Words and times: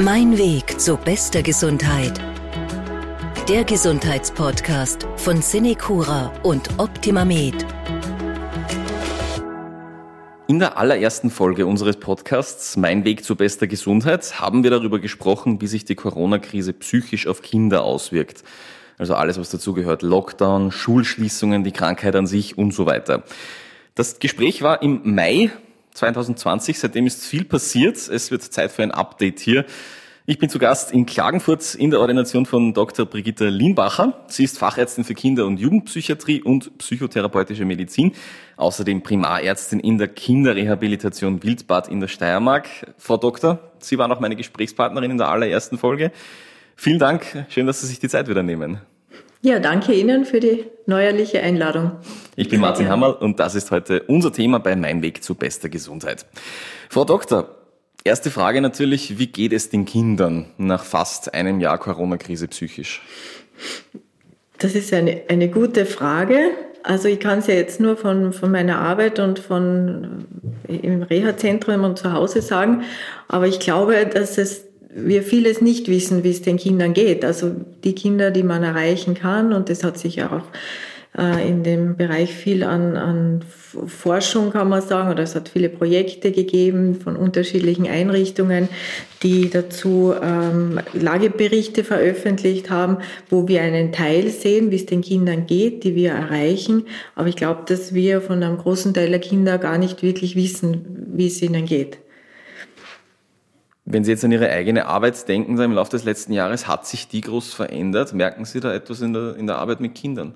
Mein 0.00 0.38
Weg 0.38 0.78
zu 0.78 0.96
bester 0.96 1.42
Gesundheit. 1.42 2.20
Der 3.48 3.64
Gesundheitspodcast 3.64 5.08
von 5.16 5.42
Cinecura 5.42 6.32
und 6.44 6.78
OptimaMed. 6.78 7.66
In 10.46 10.60
der 10.60 10.78
allerersten 10.78 11.30
Folge 11.30 11.66
unseres 11.66 11.96
Podcasts 11.96 12.76
Mein 12.76 13.04
Weg 13.04 13.24
zu 13.24 13.34
bester 13.34 13.66
Gesundheit 13.66 14.40
haben 14.40 14.62
wir 14.62 14.70
darüber 14.70 15.00
gesprochen, 15.00 15.60
wie 15.60 15.66
sich 15.66 15.84
die 15.84 15.96
Corona-Krise 15.96 16.74
psychisch 16.74 17.26
auf 17.26 17.42
Kinder 17.42 17.82
auswirkt. 17.82 18.44
Also 18.98 19.16
alles, 19.16 19.36
was 19.36 19.50
dazugehört, 19.50 20.02
Lockdown, 20.02 20.70
Schulschließungen, 20.70 21.64
die 21.64 21.72
Krankheit 21.72 22.14
an 22.14 22.28
sich 22.28 22.56
und 22.56 22.72
so 22.72 22.86
weiter. 22.86 23.24
Das 23.96 24.20
Gespräch 24.20 24.62
war 24.62 24.80
im 24.80 25.00
Mai 25.16 25.50
2020. 25.98 26.78
Seitdem 26.78 27.06
ist 27.06 27.24
viel 27.24 27.44
passiert. 27.44 27.96
Es 27.96 28.30
wird 28.30 28.42
Zeit 28.42 28.72
für 28.72 28.82
ein 28.82 28.92
Update 28.92 29.40
hier. 29.40 29.66
Ich 30.30 30.38
bin 30.38 30.50
zu 30.50 30.58
Gast 30.58 30.92
in 30.92 31.06
Klagenfurt 31.06 31.74
in 31.74 31.90
der 31.90 32.00
Ordination 32.00 32.44
von 32.44 32.74
Dr. 32.74 33.06
Brigitte 33.06 33.48
Lienbacher. 33.48 34.12
Sie 34.26 34.44
ist 34.44 34.58
Fachärztin 34.58 35.02
für 35.02 35.14
Kinder- 35.14 35.46
und 35.46 35.58
Jugendpsychiatrie 35.58 36.42
und 36.42 36.76
psychotherapeutische 36.76 37.64
Medizin. 37.64 38.12
Außerdem 38.58 39.02
Primarärztin 39.02 39.80
in 39.80 39.96
der 39.96 40.08
Kinderrehabilitation 40.08 41.42
Wildbad 41.42 41.88
in 41.88 42.00
der 42.00 42.08
Steiermark. 42.08 42.68
Frau 42.98 43.16
Doktor, 43.16 43.58
Sie 43.78 43.96
waren 43.96 44.12
auch 44.12 44.20
meine 44.20 44.36
Gesprächspartnerin 44.36 45.12
in 45.12 45.16
der 45.16 45.28
allerersten 45.28 45.78
Folge. 45.78 46.12
Vielen 46.76 46.98
Dank. 46.98 47.46
Schön, 47.48 47.66
dass 47.66 47.80
Sie 47.80 47.86
sich 47.86 47.98
die 47.98 48.10
Zeit 48.10 48.28
wieder 48.28 48.42
nehmen. 48.42 48.82
Ja, 49.40 49.60
danke 49.60 49.94
Ihnen 49.94 50.26
für 50.26 50.40
die 50.40 50.66
neuerliche 50.84 51.40
Einladung. 51.40 51.92
Ich 52.36 52.50
bin 52.50 52.60
Martin 52.60 52.90
Hammerl 52.90 53.14
und 53.14 53.40
das 53.40 53.54
ist 53.54 53.70
heute 53.70 54.02
unser 54.02 54.30
Thema 54.30 54.58
bei 54.58 54.76
Mein 54.76 55.00
Weg 55.00 55.24
zu 55.24 55.34
bester 55.34 55.70
Gesundheit. 55.70 56.26
Frau 56.90 57.06
Doktor, 57.06 57.57
erste 58.04 58.30
Frage 58.30 58.60
natürlich, 58.60 59.18
wie 59.18 59.26
geht 59.26 59.52
es 59.52 59.70
den 59.70 59.84
Kindern 59.84 60.46
nach 60.56 60.84
fast 60.84 61.34
einem 61.34 61.60
Jahr 61.60 61.78
Corona-Krise 61.78 62.48
psychisch? 62.48 63.02
Das 64.58 64.74
ist 64.74 64.92
eine, 64.92 65.22
eine 65.28 65.48
gute 65.48 65.86
Frage. 65.86 66.50
Also 66.82 67.08
ich 67.08 67.20
kann 67.20 67.40
es 67.40 67.48
ja 67.48 67.54
jetzt 67.54 67.80
nur 67.80 67.96
von, 67.96 68.32
von 68.32 68.50
meiner 68.50 68.78
Arbeit 68.78 69.18
und 69.18 69.38
von 69.38 70.26
im 70.66 71.02
Reha-Zentrum 71.02 71.84
und 71.84 71.98
zu 71.98 72.12
Hause 72.12 72.40
sagen, 72.40 72.82
aber 73.26 73.46
ich 73.46 73.60
glaube, 73.60 74.06
dass 74.06 74.38
es 74.38 74.64
wir 74.90 75.22
vieles 75.22 75.60
nicht 75.60 75.88
wissen, 75.88 76.24
wie 76.24 76.30
es 76.30 76.42
den 76.42 76.56
Kindern 76.56 76.94
geht. 76.94 77.24
Also 77.24 77.54
die 77.84 77.94
Kinder, 77.94 78.30
die 78.30 78.42
man 78.42 78.62
erreichen 78.62 79.14
kann, 79.14 79.52
und 79.52 79.68
das 79.68 79.84
hat 79.84 79.98
sich 79.98 80.16
ja 80.16 80.32
auch 80.32 80.42
äh, 80.42 80.48
in 81.18 81.64
dem 81.64 81.96
Bereich 81.96 82.32
viel 82.32 82.62
an, 82.62 82.96
an 82.96 83.44
Forschung, 83.86 84.50
kann 84.52 84.68
man 84.68 84.80
sagen, 84.80 85.10
oder 85.10 85.24
es 85.24 85.34
hat 85.34 85.48
viele 85.48 85.68
Projekte 85.68 86.30
gegeben 86.30 86.94
von 86.94 87.16
unterschiedlichen 87.16 87.88
Einrichtungen, 87.88 88.68
die 89.22 89.50
dazu 89.50 90.14
ähm, 90.22 90.78
Lageberichte 90.92 91.82
veröffentlicht 91.82 92.70
haben, 92.70 92.98
wo 93.28 93.48
wir 93.48 93.62
einen 93.62 93.90
Teil 93.90 94.28
sehen, 94.30 94.70
wie 94.70 94.76
es 94.76 94.86
den 94.86 95.02
Kindern 95.02 95.46
geht, 95.46 95.82
die 95.82 95.96
wir 95.96 96.12
erreichen. 96.12 96.84
Aber 97.16 97.28
ich 97.28 97.36
glaube, 97.36 97.62
dass 97.66 97.94
wir 97.94 98.20
von 98.20 98.42
einem 98.42 98.56
großen 98.56 98.94
Teil 98.94 99.10
der 99.10 99.20
Kinder 99.20 99.58
gar 99.58 99.76
nicht 99.76 100.02
wirklich 100.02 100.36
wissen, 100.36 101.08
wie 101.14 101.26
es 101.26 101.42
ihnen 101.42 101.66
geht. 101.66 101.98
Wenn 103.84 104.04
Sie 104.04 104.12
jetzt 104.12 104.24
an 104.24 104.32
Ihre 104.32 104.50
eigene 104.50 104.86
Arbeit 104.86 105.26
denken, 105.28 105.58
im 105.58 105.72
Laufe 105.72 105.90
des 105.90 106.04
letzten 106.04 106.32
Jahres, 106.32 106.68
hat 106.68 106.86
sich 106.86 107.08
die 107.08 107.22
groß 107.22 107.54
verändert? 107.54 108.12
Merken 108.12 108.44
Sie 108.44 108.60
da 108.60 108.72
etwas 108.72 109.00
in 109.00 109.14
der, 109.14 109.34
in 109.36 109.46
der 109.46 109.56
Arbeit 109.56 109.80
mit 109.80 109.94
Kindern? 109.94 110.34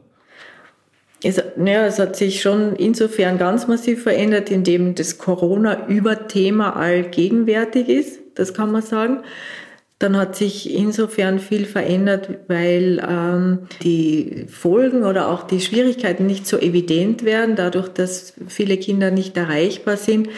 Es, 1.22 1.36
ja, 1.36 1.86
es 1.86 1.98
hat 1.98 2.16
sich 2.16 2.40
schon 2.40 2.74
insofern 2.76 3.38
ganz 3.38 3.68
massiv 3.68 4.02
verändert, 4.02 4.50
indem 4.50 4.94
das 4.94 5.18
Corona-Überthema 5.18 6.70
allgegenwärtig 6.72 7.88
ist, 7.88 8.20
das 8.34 8.54
kann 8.54 8.72
man 8.72 8.82
sagen. 8.82 9.20
Dann 9.98 10.16
hat 10.16 10.34
sich 10.34 10.74
insofern 10.74 11.38
viel 11.38 11.64
verändert, 11.64 12.28
weil 12.48 13.00
ähm, 13.08 13.68
die 13.84 14.46
Folgen 14.48 15.04
oder 15.04 15.28
auch 15.28 15.44
die 15.44 15.60
Schwierigkeiten 15.60 16.26
nicht 16.26 16.44
so 16.44 16.58
evident 16.58 17.24
werden, 17.24 17.54
dadurch, 17.54 17.88
dass 17.88 18.34
viele 18.48 18.78
Kinder 18.78 19.12
nicht 19.12 19.36
erreichbar 19.36 19.96
sind. 19.96 20.28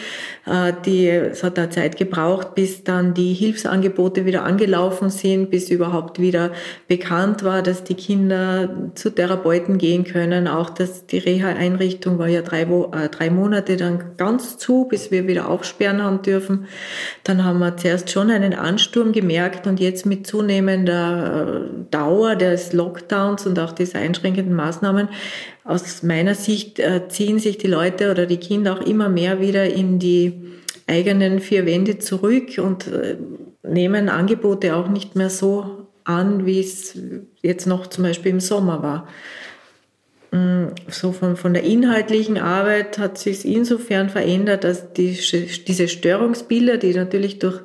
Äh, 0.45 0.73
die, 0.85 1.07
es 1.07 1.43
hat 1.43 1.57
da 1.57 1.69
Zeit 1.69 1.97
gebraucht, 1.97 2.55
bis 2.55 2.83
dann 2.83 3.13
die 3.13 3.33
Hilfsangebote 3.33 4.25
wieder 4.25 4.43
angelaufen 4.43 5.09
sind, 5.09 5.49
bis 5.49 5.69
überhaupt 5.69 6.19
wieder 6.19 6.51
bekannt 6.87 7.43
war, 7.43 7.61
dass 7.61 7.83
die 7.83 7.95
Kinder 7.95 8.69
zu 8.95 9.09
Therapeuten 9.09 9.77
gehen 9.77 10.03
können. 10.03 10.47
Auch 10.47 10.69
dass 10.69 11.07
die 11.07 11.17
Reha-Einrichtung 11.17 12.19
war 12.19 12.27
ja 12.27 12.41
drei, 12.41 12.61
äh, 12.61 13.09
drei 13.09 13.29
Monate 13.29 13.77
dann 13.77 14.15
ganz 14.17 14.57
zu, 14.57 14.85
bis 14.85 15.11
wir 15.11 15.27
wieder 15.27 15.49
aufsperren 15.49 16.03
haben 16.03 16.21
dürfen. 16.21 16.67
Dann 17.23 17.43
haben 17.43 17.59
wir 17.59 17.77
zuerst 17.77 18.11
schon 18.11 18.29
einen 18.29 18.53
Ansturm 18.53 19.11
gemerkt, 19.11 19.65
und 19.67 19.79
jetzt 19.79 20.05
mit 20.05 20.27
zunehmender 20.27 21.47
äh, 21.47 21.85
Dauer 21.91 22.35
des 22.35 22.73
Lockdowns 22.73 23.47
und 23.47 23.57
auch 23.59 23.71
dieser 23.71 23.99
einschränkenden 23.99 24.55
Maßnahmen, 24.55 25.09
aus 25.65 26.03
meiner 26.03 26.35
Sicht 26.35 26.79
äh, 26.79 27.07
ziehen 27.09 27.39
sich 27.39 27.57
die 27.57 27.67
Leute 27.67 28.11
oder 28.11 28.27
die 28.27 28.37
Kinder 28.37 28.73
auch 28.73 28.85
immer 28.85 29.09
mehr 29.09 29.41
wieder 29.41 29.65
in 29.65 29.97
die 29.97 30.61
eigenen 30.87 31.39
vier 31.39 31.65
Wände 31.65 31.97
zurück 31.97 32.59
und 32.59 32.87
äh, 32.87 33.17
nehmen 33.63 34.07
Angebote 34.07 34.75
auch 34.75 34.87
nicht 34.87 35.15
mehr 35.15 35.31
so 35.31 35.87
an, 36.03 36.45
wie 36.45 36.59
es 36.59 36.95
jetzt 37.41 37.65
noch 37.65 37.87
zum 37.87 38.03
Beispiel 38.03 38.31
im 38.31 38.39
Sommer 38.39 38.83
war. 38.83 39.07
Mm, 40.35 40.75
so 40.89 41.13
von, 41.13 41.37
von 41.37 41.53
der 41.53 41.63
inhaltlichen 41.63 42.37
Arbeit 42.37 42.97
hat 42.97 43.17
sich 43.17 43.45
insofern 43.45 44.09
verändert, 44.09 44.65
dass 44.65 44.91
die, 44.91 45.17
diese 45.65 45.87
Störungsbilder, 45.87 46.77
die 46.77 46.93
natürlich 46.93 47.39
durch 47.39 47.61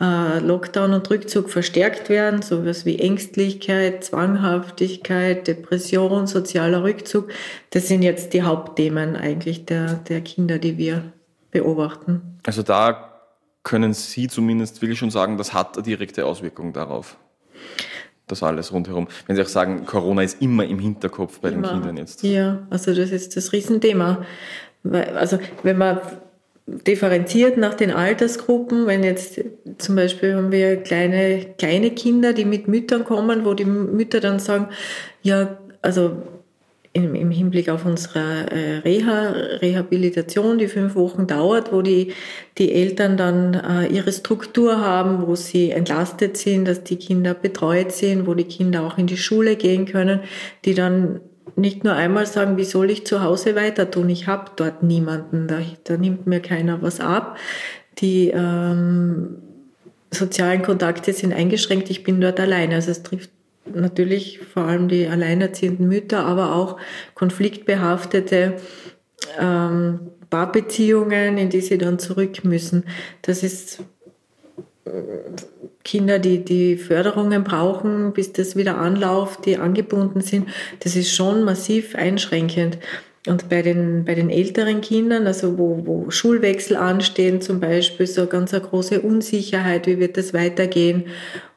äh, 0.00 0.38
Lockdown 0.38 0.92
und 0.92 1.10
Rückzug 1.10 1.50
verstärkt 1.50 2.08
werden, 2.08 2.42
sowas 2.42 2.86
wie 2.86 3.00
Ängstlichkeit, 3.00 4.04
Zwanghaftigkeit, 4.04 5.48
Depression, 5.48 6.28
sozialer 6.28 6.84
Rückzug, 6.84 7.28
das 7.70 7.88
sind 7.88 8.02
jetzt 8.02 8.34
die 8.34 8.42
Hauptthemen 8.42 9.16
eigentlich 9.16 9.64
der, 9.66 9.94
der 9.94 10.20
Kinder, 10.20 10.58
die 10.58 10.78
wir 10.78 11.02
beobachten. 11.50 12.38
Also 12.46 12.62
da 12.62 13.20
können 13.64 13.92
Sie 13.94 14.28
zumindest 14.28 14.80
wirklich 14.80 15.00
schon 15.00 15.10
sagen, 15.10 15.38
das 15.38 15.52
hat 15.52 15.74
eine 15.76 15.82
direkte 15.82 16.24
Auswirkung 16.24 16.72
darauf 16.72 17.16
das 18.26 18.42
alles 18.42 18.72
rundherum. 18.72 19.08
Wenn 19.26 19.36
Sie 19.36 19.42
auch 19.42 19.48
sagen, 19.48 19.86
Corona 19.86 20.22
ist 20.22 20.42
immer 20.42 20.64
im 20.64 20.78
Hinterkopf 20.78 21.40
bei 21.40 21.50
immer. 21.50 21.68
den 21.68 21.72
Kindern 21.74 21.96
jetzt. 21.96 22.22
Ja, 22.22 22.66
also 22.70 22.94
das 22.94 23.10
ist 23.10 23.36
das 23.36 23.52
Riesenthema. 23.52 24.24
Also 24.84 25.38
wenn 25.62 25.78
man 25.78 26.00
differenziert 26.66 27.56
nach 27.56 27.74
den 27.74 27.92
Altersgruppen, 27.92 28.86
wenn 28.86 29.04
jetzt 29.04 29.40
zum 29.78 29.94
Beispiel 29.94 30.34
haben 30.34 30.50
wir 30.50 30.76
kleine, 30.76 31.46
kleine 31.58 31.90
Kinder, 31.92 32.32
die 32.32 32.44
mit 32.44 32.66
Müttern 32.66 33.04
kommen, 33.04 33.44
wo 33.44 33.54
die 33.54 33.64
Mütter 33.64 34.20
dann 34.20 34.40
sagen, 34.40 34.68
ja, 35.22 35.56
also 35.82 36.22
im, 36.96 37.14
im 37.14 37.30
Hinblick 37.30 37.68
auf 37.68 37.84
unsere 37.84 38.50
äh, 38.50 38.78
Reha, 38.78 39.30
Rehabilitation, 39.60 40.56
die 40.56 40.66
fünf 40.66 40.94
Wochen 40.94 41.26
dauert, 41.26 41.70
wo 41.70 41.82
die, 41.82 42.14
die 42.56 42.72
Eltern 42.72 43.18
dann 43.18 43.54
äh, 43.54 43.86
ihre 43.86 44.12
Struktur 44.12 44.80
haben, 44.80 45.26
wo 45.26 45.34
sie 45.34 45.70
entlastet 45.70 46.38
sind, 46.38 46.66
dass 46.66 46.84
die 46.84 46.96
Kinder 46.96 47.34
betreut 47.34 47.92
sind, 47.92 48.26
wo 48.26 48.32
die 48.32 48.44
Kinder 48.44 48.82
auch 48.82 48.96
in 48.96 49.06
die 49.06 49.18
Schule 49.18 49.56
gehen 49.56 49.84
können, 49.84 50.20
die 50.64 50.72
dann 50.72 51.20
nicht 51.54 51.84
nur 51.84 51.92
einmal 51.92 52.24
sagen, 52.24 52.56
wie 52.56 52.64
soll 52.64 52.90
ich 52.90 53.06
zu 53.06 53.22
Hause 53.22 53.54
weiter 53.54 53.90
tun? 53.90 54.08
Ich 54.08 54.26
habe 54.26 54.50
dort 54.56 54.82
niemanden, 54.82 55.48
da, 55.48 55.58
da 55.84 55.98
nimmt 55.98 56.26
mir 56.26 56.40
keiner 56.40 56.80
was 56.80 57.00
ab. 57.00 57.36
Die 57.98 58.28
ähm, 58.28 59.36
sozialen 60.10 60.62
Kontakte 60.62 61.12
sind 61.12 61.34
eingeschränkt, 61.34 61.90
ich 61.90 62.02
bin 62.02 62.20
dort 62.20 62.40
alleine. 62.40 62.76
Also 62.76 62.90
es 62.90 63.02
trifft 63.02 63.30
natürlich 63.72 64.40
vor 64.40 64.64
allem 64.64 64.88
die 64.88 65.06
alleinerziehenden 65.06 65.88
Mütter, 65.88 66.24
aber 66.24 66.54
auch 66.54 66.78
konfliktbehaftete 67.14 68.56
ähm, 69.38 70.00
Paarbeziehungen, 70.30 71.38
in 71.38 71.50
die 71.50 71.60
sie 71.60 71.78
dann 71.78 71.98
zurück 71.98 72.44
müssen. 72.44 72.84
Das 73.22 73.42
ist 73.42 73.80
äh, 74.84 74.90
Kinder, 75.84 76.18
die 76.18 76.44
die 76.44 76.76
Förderungen 76.76 77.44
brauchen, 77.44 78.12
bis 78.12 78.32
das 78.32 78.56
wieder 78.56 78.78
anläuft, 78.78 79.46
die 79.46 79.56
angebunden 79.56 80.20
sind. 80.20 80.48
Das 80.80 80.96
ist 80.96 81.14
schon 81.14 81.44
massiv 81.44 81.94
einschränkend. 81.94 82.78
Und 83.26 83.48
bei 83.48 83.62
den, 83.62 84.04
bei 84.04 84.14
den 84.14 84.30
älteren 84.30 84.80
Kindern, 84.80 85.26
also 85.26 85.58
wo, 85.58 85.82
wo 85.84 86.10
Schulwechsel 86.10 86.76
anstehen 86.76 87.40
zum 87.40 87.60
Beispiel, 87.60 88.06
so 88.06 88.26
ganz 88.26 88.54
eine 88.54 88.62
große 88.62 89.00
Unsicherheit, 89.00 89.86
wie 89.86 89.98
wird 89.98 90.16
das 90.16 90.32
weitergehen 90.32 91.04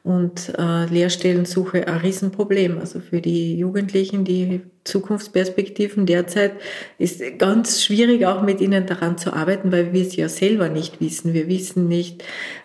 und 0.02 0.52
äh, 0.58 0.86
Lehrstellensuche 0.86 1.86
ein 1.86 1.98
Riesenproblem. 1.98 2.78
Also 2.78 3.00
für 3.00 3.20
die 3.20 3.56
Jugendlichen, 3.56 4.24
die 4.24 4.62
Zukunftsperspektiven 4.84 6.06
derzeit 6.06 6.52
ist 6.98 7.22
ganz 7.38 7.84
schwierig 7.84 8.26
auch 8.26 8.42
mit 8.42 8.60
ihnen 8.60 8.86
daran 8.86 9.18
zu 9.18 9.32
arbeiten, 9.32 9.70
weil 9.70 9.92
wir 9.92 10.02
es 10.02 10.16
ja 10.16 10.28
selber 10.28 10.68
nicht 10.68 11.00
wissen. 11.00 11.34
Wir 11.34 11.48
wissen 11.48 11.86
nicht, 11.86 12.22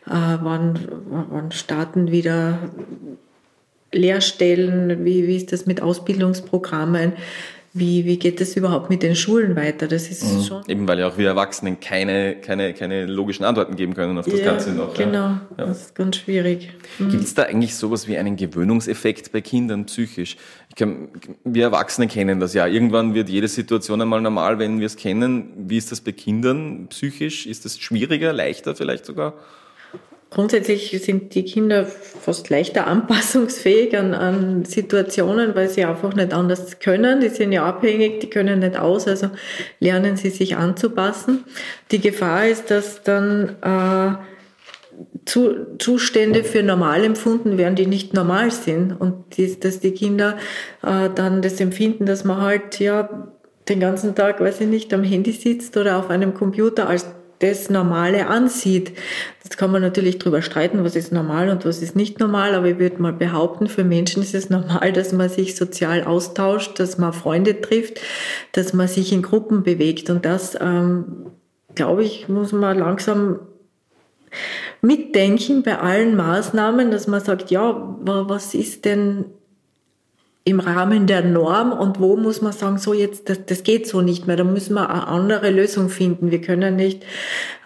äh, 0.07 0.38
wann, 0.42 0.80
wann 1.30 1.52
starten 1.52 2.12
wieder 2.12 2.72
Lehrstellen, 3.92 5.06
wie, 5.06 5.28
wie 5.28 5.38
ist 5.38 5.52
das 5.52 5.66
mit 5.66 5.81
Ausbildungsprogrammen 5.81 7.13
wie, 7.77 8.06
wie 8.06 8.18
geht 8.18 8.39
es 8.39 8.56
überhaupt 8.56 8.89
mit 8.89 9.04
den 9.04 9.18
Schulen 9.18 9.57
weiter? 9.57 9.89
Das 9.89 10.07
ist 10.07 10.24
mhm. 10.24 10.44
schon. 10.44 10.63
Eben 10.69 10.88
weil 10.88 10.98
ja 10.98 11.10
auch 11.10 11.18
wir 11.18 11.27
Erwachsenen 11.27 11.81
keine, 11.81 12.36
keine, 12.36 12.74
keine 12.74 13.06
logischen 13.06 13.44
Antworten 13.44 13.75
geben 13.75 13.94
können 13.94 14.18
auf 14.18 14.24
das 14.25 14.39
ja, 14.39 14.45
Ganze 14.45 14.72
noch. 14.72 14.94
Genau, 14.94 15.18
ja. 15.27 15.42
das 15.57 15.81
ist 15.81 15.95
ganz 15.95 16.16
schwierig. 16.16 16.72
Mhm. 17.00 17.10
Gibt 17.10 17.24
es 17.25 17.33
da 17.33 17.44
eigentlich 17.44 17.75
sowas 17.75 18.07
wie 18.07 18.18
einen 18.18 18.38
Gewöhnungseffekt 18.38 19.33
bei 19.33 19.42
Kindern 19.42 19.88
psychisch? 19.88 20.38
Kann, 20.77 21.10
wir 21.44 21.63
Erwachsene 21.63 22.07
kennen 22.07 22.39
das 22.39 22.54
ja. 22.54 22.66
Irgendwann 22.66 23.13
wird 23.13 23.27
jede 23.27 23.50
Situation 23.50 24.01
einmal 24.01 24.21
normal, 24.21 24.57
wenn 24.57 24.80
wir 24.80 24.86
es 24.86 24.95
kennen. 24.95 25.51
Wie 25.57 25.75
ist 25.75 25.92
das 25.92 26.00
bei 26.00 26.13
Kindern 26.13 26.88
psychisch? 26.88 27.45
Ist 27.45 27.66
das 27.66 27.78
schwieriger, 27.78 28.31
leichter 28.31 28.74
vielleicht 28.74 29.06
sogar? 29.06 29.33
Grundsätzlich 30.35 31.01
sind 31.01 31.33
die 31.33 31.45
Kinder 31.45 31.85
fast 31.85 32.49
leichter 32.49 32.87
anpassungsfähig 32.87 33.97
an, 33.97 34.13
an 34.13 34.65
Situationen, 34.65 35.55
weil 35.55 35.69
sie 35.69 35.85
einfach 35.85 36.13
nicht 36.13 36.33
anders 36.33 36.79
können. 36.79 37.21
Die 37.21 37.29
sind 37.29 37.53
ja 37.53 37.65
abhängig, 37.65 38.19
die 38.19 38.29
können 38.29 38.59
nicht 38.59 38.75
aus, 38.77 39.07
also 39.07 39.29
lernen 39.79 40.17
sie 40.17 40.31
sich 40.31 40.57
anzupassen. 40.57 41.45
Die 41.91 42.01
Gefahr 42.01 42.47
ist, 42.47 42.69
dass 42.69 43.01
dann 43.01 43.55
äh, 43.61 44.15
zu, 45.23 45.77
Zustände 45.77 46.43
für 46.43 46.63
normal 46.63 47.05
empfunden 47.05 47.57
werden, 47.57 47.75
die 47.75 47.87
nicht 47.87 48.13
normal 48.13 48.51
sind. 48.51 48.91
Und 48.91 49.37
die, 49.37 49.57
dass 49.57 49.79
die 49.79 49.93
Kinder 49.93 50.35
äh, 50.83 51.09
dann 51.15 51.43
das 51.43 51.61
empfinden, 51.61 52.05
dass 52.05 52.25
man 52.25 52.41
halt 52.41 52.81
ja 52.81 53.29
den 53.69 53.79
ganzen 53.79 54.15
Tag, 54.15 54.41
weiß 54.41 54.59
ich 54.59 54.67
nicht, 54.67 54.93
am 54.93 55.03
Handy 55.05 55.31
sitzt 55.31 55.77
oder 55.77 55.97
auf 55.97 56.09
einem 56.09 56.33
Computer 56.33 56.89
als 56.89 57.05
das 57.39 57.69
Normale 57.69 58.27
ansieht. 58.27 58.93
Jetzt 59.43 59.57
kann 59.57 59.71
man 59.71 59.81
natürlich 59.81 60.19
darüber 60.19 60.41
streiten, 60.41 60.83
was 60.83 60.95
ist 60.95 61.11
normal 61.11 61.49
und 61.49 61.65
was 61.65 61.81
ist 61.81 61.95
nicht 61.95 62.19
normal, 62.19 62.55
aber 62.55 62.67
ich 62.67 62.79
würde 62.79 63.01
mal 63.01 63.13
behaupten, 63.13 63.67
für 63.67 63.83
Menschen 63.83 64.23
ist 64.23 64.33
es 64.33 64.49
normal, 64.49 64.91
dass 64.93 65.11
man 65.11 65.29
sich 65.29 65.55
sozial 65.55 66.03
austauscht, 66.03 66.79
dass 66.79 66.97
man 66.97 67.13
Freunde 67.13 67.61
trifft, 67.61 68.01
dass 68.53 68.73
man 68.73 68.87
sich 68.87 69.11
in 69.13 69.21
Gruppen 69.21 69.63
bewegt. 69.63 70.09
Und 70.09 70.25
das, 70.25 70.57
ähm, 70.59 71.31
glaube 71.75 72.03
ich, 72.03 72.27
muss 72.27 72.51
man 72.51 72.79
langsam 72.79 73.39
mitdenken 74.81 75.63
bei 75.63 75.77
allen 75.77 76.15
Maßnahmen, 76.15 76.91
dass 76.91 77.07
man 77.07 77.21
sagt, 77.21 77.51
ja, 77.51 77.95
was 78.01 78.53
ist 78.53 78.85
denn 78.85 79.25
im 80.47 80.59
Rahmen 80.59 81.07
der 81.07 81.24
Norm 81.24 81.74
und 81.74 82.00
wo 82.00 82.15
muss 82.15 82.42
man 82.42 82.53
sagen, 82.53 82.77
so 82.77 82.94
jetzt, 82.94 83.30
das, 83.30 83.45
das 83.47 83.63
geht 83.63 83.88
so 83.88 84.01
nicht 84.01 84.27
mehr, 84.27 84.38
da 84.38 84.44
müssen 84.44 84.75
wir 84.75 84.89
eine 84.89 85.07
andere 85.07 85.50
Lösung 85.50 85.89
finden. 85.89 86.30
Wir 86.30 86.39
können 86.39 86.75
nicht 86.75 87.03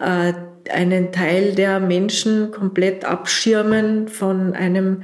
äh, 0.00 0.32
einen 0.70 1.12
Teil 1.12 1.54
der 1.54 1.78
Menschen 1.78 2.50
komplett 2.50 3.04
abschirmen 3.04 4.08
von 4.08 4.54
einem 4.54 5.02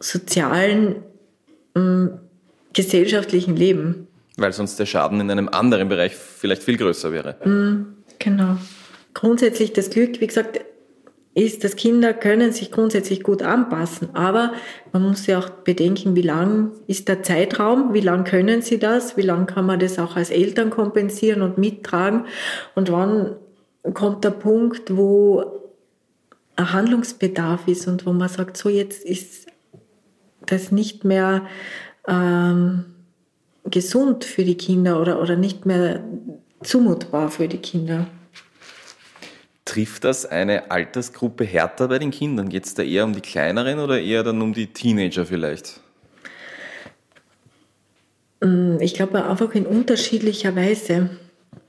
sozialen, 0.00 0.96
äh, 1.76 2.08
gesellschaftlichen 2.72 3.54
Leben. 3.54 4.08
Weil 4.38 4.54
sonst 4.54 4.78
der 4.78 4.86
Schaden 4.86 5.20
in 5.20 5.30
einem 5.30 5.50
anderen 5.50 5.90
Bereich 5.90 6.16
vielleicht 6.16 6.62
viel 6.62 6.78
größer 6.78 7.12
wäre. 7.12 7.36
Mm, 7.46 7.96
genau. 8.18 8.56
Grundsätzlich 9.12 9.74
das 9.74 9.90
Glück, 9.90 10.22
wie 10.22 10.26
gesagt, 10.26 10.58
ist, 11.34 11.64
dass 11.64 11.76
Kinder 11.76 12.12
können 12.12 12.52
sich 12.52 12.70
grundsätzlich 12.70 13.22
gut 13.22 13.42
anpassen, 13.42 14.14
aber 14.14 14.52
man 14.92 15.02
muss 15.02 15.26
ja 15.26 15.38
auch 15.38 15.48
bedenken, 15.48 16.14
wie 16.14 16.22
lang 16.22 16.72
ist 16.86 17.08
der 17.08 17.22
Zeitraum, 17.22 17.94
wie 17.94 18.00
lang 18.00 18.24
können 18.24 18.60
sie 18.60 18.78
das, 18.78 19.16
wie 19.16 19.22
lang 19.22 19.46
kann 19.46 19.64
man 19.64 19.80
das 19.80 19.98
auch 19.98 20.16
als 20.16 20.30
Eltern 20.30 20.68
kompensieren 20.68 21.40
und 21.40 21.56
mittragen? 21.56 22.26
Und 22.74 22.92
wann 22.92 23.36
kommt 23.94 24.24
der 24.24 24.30
Punkt, 24.30 24.94
wo 24.94 25.44
ein 26.56 26.72
Handlungsbedarf 26.72 27.66
ist 27.66 27.88
und 27.88 28.04
wo 28.04 28.12
man 28.12 28.28
sagt, 28.28 28.58
so 28.58 28.68
jetzt 28.68 29.04
ist 29.04 29.46
das 30.44 30.70
nicht 30.70 31.04
mehr 31.04 31.46
ähm, 32.06 32.84
gesund 33.64 34.24
für 34.24 34.44
die 34.44 34.56
Kinder 34.56 35.00
oder, 35.00 35.20
oder 35.22 35.36
nicht 35.36 35.64
mehr 35.64 36.04
zumutbar 36.62 37.30
für 37.30 37.48
die 37.48 37.58
Kinder. 37.58 38.06
Trifft 39.64 40.04
das 40.04 40.26
eine 40.26 40.70
Altersgruppe 40.70 41.44
härter 41.44 41.88
bei 41.88 41.98
den 41.98 42.10
Kindern? 42.10 42.48
Geht 42.48 42.66
es 42.66 42.74
da 42.74 42.82
eher 42.82 43.04
um 43.04 43.12
die 43.12 43.20
kleineren 43.20 43.78
oder 43.78 44.00
eher 44.00 44.24
dann 44.24 44.42
um 44.42 44.52
die 44.52 44.66
Teenager 44.66 45.24
vielleicht? 45.24 45.80
Mm, 48.40 48.78
ich 48.80 48.94
glaube 48.94 49.24
einfach 49.24 49.54
in 49.54 49.66
unterschiedlicher 49.66 50.56
Weise. 50.56 51.10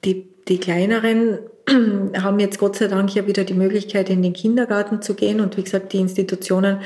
Die, 0.05 0.27
die 0.47 0.57
kleineren 0.57 1.39
haben 2.17 2.39
jetzt 2.39 2.57
Gott 2.57 2.77
sei 2.77 2.87
Dank 2.87 3.13
ja 3.13 3.27
wieder 3.27 3.43
die 3.43 3.53
Möglichkeit, 3.53 4.09
in 4.09 4.23
den 4.23 4.33
Kindergarten 4.33 5.03
zu 5.03 5.13
gehen. 5.13 5.39
Und 5.39 5.55
wie 5.57 5.63
gesagt, 5.63 5.93
die 5.93 5.99
Institutionen 5.99 6.79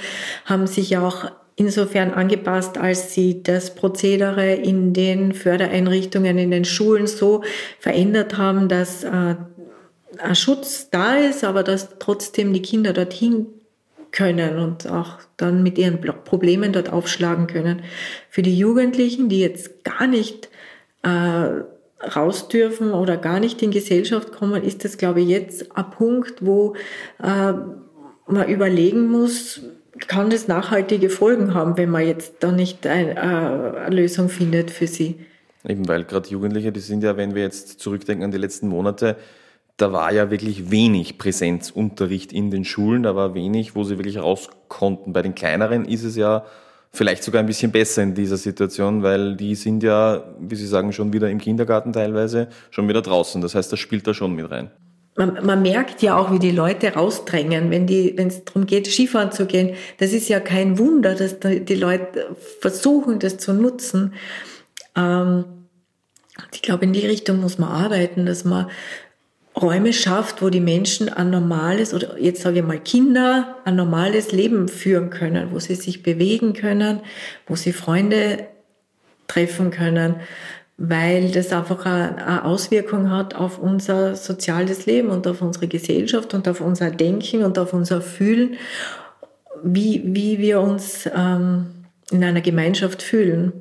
haben 0.44 0.68
sich 0.68 0.90
ja 0.90 1.08
auch 1.08 1.32
insofern 1.56 2.12
angepasst, 2.12 2.78
als 2.78 3.14
sie 3.14 3.42
das 3.42 3.74
Prozedere 3.74 4.54
in 4.54 4.94
den 4.94 5.34
Fördereinrichtungen, 5.34 6.38
in 6.38 6.52
den 6.52 6.66
Schulen 6.66 7.08
so 7.08 7.44
verändert 7.80 8.38
haben, 8.38 8.68
dass 8.70 9.04
äh, 9.04 9.36
ein 10.20 10.36
Schutz 10.36 10.90
da 10.90 11.16
ist, 11.16 11.44
aber 11.44 11.64
dass 11.64 12.00
trotzdem 12.00 12.54
die 12.54 12.62
Kinder 12.62 12.94
dorthin 12.94 13.48
können 14.12 14.58
und 14.58 14.90
auch 14.90 15.20
dann 15.36 15.64
mit 15.64 15.78
ihren 15.78 16.00
Problemen 16.00 16.72
dort 16.74 16.92
aufschlagen 16.92 17.48
können. 17.48 17.82
Für 18.30 18.42
die 18.42 18.58
Jugendlichen, 18.58 19.30
die 19.30 19.42
jetzt 19.42 19.84
gar 19.84 20.08
nicht 20.08 20.50
äh, 21.04 21.64
raus 22.16 22.48
dürfen 22.48 22.92
oder 22.92 23.18
gar 23.18 23.40
nicht 23.40 23.62
in 23.62 23.72
Gesellschaft 23.72 24.32
kommen, 24.32 24.64
ist 24.64 24.86
das, 24.86 24.98
glaube 24.98 25.22
ich, 25.22 25.28
jetzt 25.28 25.76
ein 25.76 25.90
Punkt, 25.92 26.46
wo 26.46 26.76
äh, 27.22 27.54
man 28.28 28.48
überlegen 28.48 29.08
muss, 29.08 29.62
kann 30.08 30.30
das 30.30 30.48
nachhaltige 30.48 31.10
Folgen 31.10 31.54
haben, 31.54 31.78
wenn 31.78 31.90
man 31.90 32.06
jetzt 32.06 32.36
da 32.42 32.52
nicht 32.52 32.86
ein, 32.86 33.10
äh, 33.10 33.20
eine 33.20 33.96
Lösung 33.96 34.30
findet 34.30 34.70
für 34.70 34.88
sie. 34.88 35.16
Eben 35.68 35.88
weil 35.88 36.04
gerade 36.04 36.30
Jugendliche, 36.30 36.72
die 36.72 36.80
sind 36.80 37.04
ja, 37.04 37.18
wenn 37.18 37.36
wir 37.36 37.42
jetzt 37.42 37.80
zurückdenken 37.80 38.24
an 38.24 38.32
die 38.32 38.38
letzten 38.38 38.68
Monate, 38.68 39.18
da 39.78 39.94
war 39.94 40.12
ja 40.12 40.32
wirklich 40.32 40.72
wenig 40.72 41.20
Präsenzunterricht 41.20 42.34
in 42.34 42.50
den 42.50 42.66
Schulen, 42.66 43.04
da 43.04 43.16
war 43.16 43.36
wenig, 43.36 43.76
wo 43.76 43.84
sie 43.84 43.98
wirklich 43.98 44.18
raus 44.18 44.50
konnten. 44.68 45.14
Bei 45.14 45.22
den 45.22 45.36
kleineren 45.36 45.86
ist 45.86 46.04
es 46.04 46.16
ja 46.16 46.46
vielleicht 46.92 47.24
sogar 47.24 47.42
ein 47.42 47.46
bisschen 47.46 47.72
besser 47.72 48.02
in 48.02 48.16
dieser 48.16 48.38
Situation, 48.38 49.04
weil 49.04 49.36
die 49.36 49.54
sind 49.54 49.84
ja, 49.84 50.24
wie 50.40 50.56
Sie 50.56 50.66
sagen, 50.66 50.94
schon 50.94 51.14
wieder 51.14 51.30
im 51.30 51.40
Kindergarten 51.40 51.94
teilweise, 51.94 52.48
schon 52.72 52.88
wieder 52.90 53.04
draußen. 53.04 53.40
Das 53.42 53.54
heißt, 53.54 53.72
das 53.72 53.80
spielt 53.80 54.08
da 54.08 54.16
schon 54.16 54.34
mit 54.34 54.50
rein. 54.50 54.72
Man, 55.16 55.46
man 55.46 55.62
merkt 55.62 56.02
ja 56.02 56.18
auch, 56.18 56.32
wie 56.32 56.40
die 56.40 56.52
Leute 56.52 56.94
rausdrängen, 56.94 57.70
wenn 57.70 57.88
die, 57.88 58.14
wenn 58.18 58.28
es 58.28 58.46
darum 58.46 58.66
geht, 58.66 58.88
Skifahren 58.88 59.32
zu 59.32 59.46
gehen. 59.46 59.76
Das 60.00 60.12
ist 60.12 60.28
ja 60.28 60.40
kein 60.40 60.80
Wunder, 60.80 61.16
dass 61.16 61.38
die 61.40 61.76
Leute 61.76 62.36
versuchen, 62.62 63.20
das 63.20 63.38
zu 63.38 63.54
nutzen. 63.54 64.14
Ähm, 64.96 65.46
ich 66.54 66.62
glaube, 66.62 66.86
in 66.86 66.94
die 66.94 67.06
Richtung 67.06 67.42
muss 67.42 67.58
man 67.58 67.70
arbeiten, 67.70 68.28
dass 68.28 68.46
man 68.46 68.70
Räume 69.60 69.92
schafft, 69.92 70.42
wo 70.42 70.50
die 70.50 70.60
Menschen 70.60 71.10
ein 71.10 71.32
normales 71.32 71.94
oder 71.94 72.20
jetzt 72.20 72.42
sage 72.42 72.60
ich 72.60 72.66
mal 72.66 72.80
Kinder 72.80 73.56
ein 73.66 73.76
normales 73.76 74.32
Leben 74.32 74.68
führen 74.68 75.10
können, 75.10 75.52
wo 75.52 75.60
sie 75.60 75.76
sich 75.76 76.04
bewegen 76.04 76.54
können, 76.54 77.02
wo 77.48 77.56
sie 77.56 77.74
Freunde 77.74 78.48
treffen 79.28 79.72
können, 79.72 80.18
weil 80.78 81.32
das 81.32 81.52
einfach 81.52 81.86
eine 81.86 82.46
Auswirkung 82.46 83.10
hat 83.10 83.34
auf 83.34 83.58
unser 83.58 84.16
soziales 84.16 84.86
Leben 84.86 85.10
und 85.10 85.26
auf 85.28 85.42
unsere 85.42 85.68
Gesellschaft 85.68 86.34
und 86.36 86.48
auf 86.48 86.62
unser 86.62 86.92
Denken 86.92 87.44
und 87.44 87.58
auf 87.58 87.74
unser 87.74 88.02
Fühlen, 88.02 88.58
wie, 89.64 90.04
wie 90.06 90.38
wir 90.38 90.62
uns 90.62 91.10
ähm, 91.16 91.68
in 92.12 92.24
einer 92.24 92.42
Gemeinschaft 92.42 93.02
fühlen. 93.02 93.54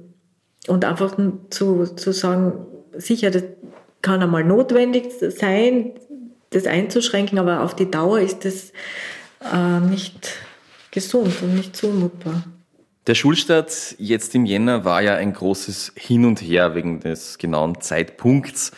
Und 0.68 0.84
einfach 0.84 1.16
zu, 1.48 1.84
zu 1.84 2.12
sagen, 2.12 2.66
sicher, 2.92 3.30
das, 3.30 3.44
kann 4.06 4.22
einmal 4.22 4.44
notwendig 4.44 5.06
sein, 5.36 5.94
das 6.50 6.66
einzuschränken, 6.66 7.40
aber 7.40 7.64
auf 7.64 7.75
die 7.75 7.90
Dauer 7.90 8.20
ist 8.20 8.44
das 8.44 8.72
äh, 9.52 9.80
nicht 9.80 10.38
gesund 10.92 11.42
und 11.42 11.56
nicht 11.56 11.75
zumutbar. 11.75 12.44
Der 13.08 13.16
Schulstart 13.16 13.96
jetzt 13.98 14.36
im 14.36 14.46
Jänner 14.46 14.84
war 14.84 15.02
ja 15.02 15.16
ein 15.16 15.32
großes 15.32 15.92
Hin 15.96 16.25
und 16.25 16.40
Her 16.40 16.76
wegen 16.76 17.00
des 17.00 17.38
genauen 17.38 17.80
Zeitpunkts. 17.80 18.70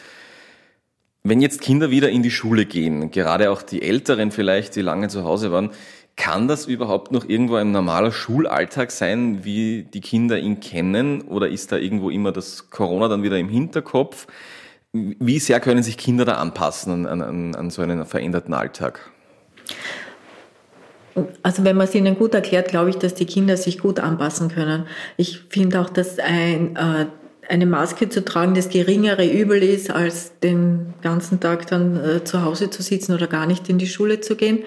Wenn 1.25 1.42
jetzt 1.42 1.61
Kinder 1.61 1.90
wieder 1.90 2.08
in 2.08 2.23
die 2.23 2.30
Schule 2.30 2.64
gehen, 2.64 3.11
gerade 3.11 3.50
auch 3.50 3.61
die 3.61 3.82
Älteren 3.82 4.30
vielleicht, 4.30 4.76
die 4.76 4.80
lange 4.80 5.08
zu 5.08 5.25
Hause 5.25 5.52
waren, 5.52 5.73
kann 6.16 6.49
das 6.49 6.64
überhaupt 6.64 7.12
noch 7.12 7.28
irgendwo 7.28 7.56
ein 7.56 7.70
normaler 7.70 8.12
Schulalltag 8.12 8.92
sein, 8.92 9.44
wie 9.44 9.82
die 9.82 10.00
Kinder 10.00 10.38
ihn 10.38 10.61
kennen? 10.61 11.20
Oder 11.20 11.50
ist 11.50 11.70
da 11.70 11.76
irgendwo 11.76 12.08
immer 12.08 12.32
das 12.32 12.70
Corona 12.70 13.08
dann 13.08 13.23
wieder 13.23 13.38
im 13.38 13.50
Hinterkopf? 13.50 14.26
Wie 14.92 15.38
sehr 15.38 15.61
können 15.61 15.83
sich 15.83 15.99
Kinder 15.99 16.25
da 16.25 16.35
anpassen 16.35 17.07
an, 17.07 17.23
an, 17.23 17.54
an 17.54 17.71
so 17.71 17.83
einen 17.83 18.07
veränderten 18.07 18.54
Alltag? 18.54 19.11
Also 21.42 21.64
wenn 21.64 21.76
man 21.76 21.87
es 21.87 21.95
ihnen 21.95 22.16
gut 22.16 22.35
erklärt, 22.35 22.68
glaube 22.68 22.90
ich, 22.90 22.97
dass 22.97 23.14
die 23.14 23.26
Kinder 23.26 23.57
sich 23.57 23.78
gut 23.78 24.00
anpassen 24.00 24.49
können. 24.49 24.87
Ich 25.16 25.40
finde 25.50 25.80
auch, 25.80 25.90
dass 25.90 26.18
ein, 26.18 26.76
äh, 26.76 27.07
eine 27.49 27.66
Maske 27.66 28.09
zu 28.09 28.25
tragen 28.25 28.54
das 28.54 28.68
geringere 28.68 29.26
Übel 29.26 29.62
ist, 29.62 29.90
als 29.90 30.38
den 30.40 30.95
ganzen 31.02 31.40
Tag 31.40 31.66
dann 31.66 32.02
äh, 32.02 32.25
zu 32.25 32.42
Hause 32.42 32.71
zu 32.71 32.83
sitzen 32.83 33.14
oder 33.14 33.26
gar 33.26 33.47
nicht 33.47 33.68
in 33.68 33.78
die 33.78 33.87
Schule 33.87 34.21
zu 34.21 34.37
gehen. 34.37 34.61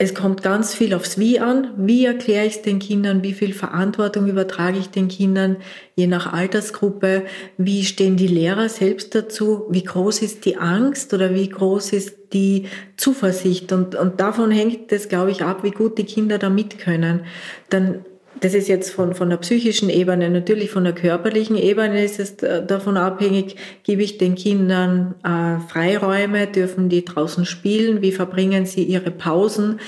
Es 0.00 0.14
kommt 0.14 0.44
ganz 0.44 0.74
viel 0.74 0.94
aufs 0.94 1.18
Wie 1.18 1.40
an. 1.40 1.72
Wie 1.76 2.04
erkläre 2.04 2.46
ich 2.46 2.56
es 2.56 2.62
den 2.62 2.78
Kindern? 2.78 3.24
Wie 3.24 3.32
viel 3.32 3.52
Verantwortung 3.52 4.28
übertrage 4.28 4.78
ich 4.78 4.90
den 4.90 5.08
Kindern? 5.08 5.56
Je 5.96 6.06
nach 6.06 6.32
Altersgruppe. 6.32 7.24
Wie 7.56 7.84
stehen 7.84 8.16
die 8.16 8.28
Lehrer 8.28 8.68
selbst 8.68 9.16
dazu? 9.16 9.64
Wie 9.70 9.82
groß 9.82 10.22
ist 10.22 10.44
die 10.44 10.56
Angst 10.56 11.12
oder 11.14 11.34
wie 11.34 11.48
groß 11.48 11.92
ist 11.94 12.32
die 12.32 12.66
Zuversicht? 12.96 13.72
Und, 13.72 13.96
und 13.96 14.20
davon 14.20 14.52
hängt 14.52 14.92
es, 14.92 15.08
glaube 15.08 15.32
ich, 15.32 15.42
ab, 15.42 15.64
wie 15.64 15.72
gut 15.72 15.98
die 15.98 16.04
Kinder 16.04 16.38
da 16.38 16.48
mit 16.48 16.78
können. 16.78 17.24
Dann 17.68 18.04
das 18.40 18.54
ist 18.54 18.68
jetzt 18.68 18.90
von, 18.90 19.14
von 19.14 19.30
der 19.30 19.36
psychischen 19.38 19.90
Ebene, 19.90 20.30
natürlich 20.30 20.70
von 20.70 20.84
der 20.84 20.92
körperlichen 20.92 21.56
Ebene 21.56 22.04
ist 22.04 22.18
es 22.18 22.34
äh, 22.42 22.64
davon 22.64 22.96
abhängig, 22.96 23.56
gebe 23.82 24.02
ich 24.02 24.18
den 24.18 24.34
Kindern 24.34 25.14
äh, 25.24 25.60
Freiräume, 25.68 26.46
dürfen 26.46 26.88
die 26.88 27.04
draußen 27.04 27.44
spielen, 27.44 28.02
wie 28.02 28.12
verbringen 28.12 28.66
sie 28.66 28.82
ihre 28.82 29.10
Pausen, 29.10 29.80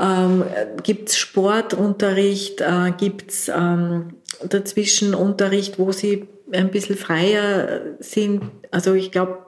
ähm, 0.00 0.44
gibt 0.82 1.10
es 1.10 1.18
Sportunterricht, 1.18 2.60
äh, 2.60 2.92
gibt 2.96 3.30
es 3.30 3.48
ähm, 3.48 4.14
dazwischen 4.48 5.14
Unterricht, 5.14 5.78
wo 5.78 5.92
sie 5.92 6.28
ein 6.52 6.70
bisschen 6.70 6.96
freier 6.96 7.82
sind. 8.00 8.42
Also 8.70 8.94
ich 8.94 9.12
glaube, 9.12 9.38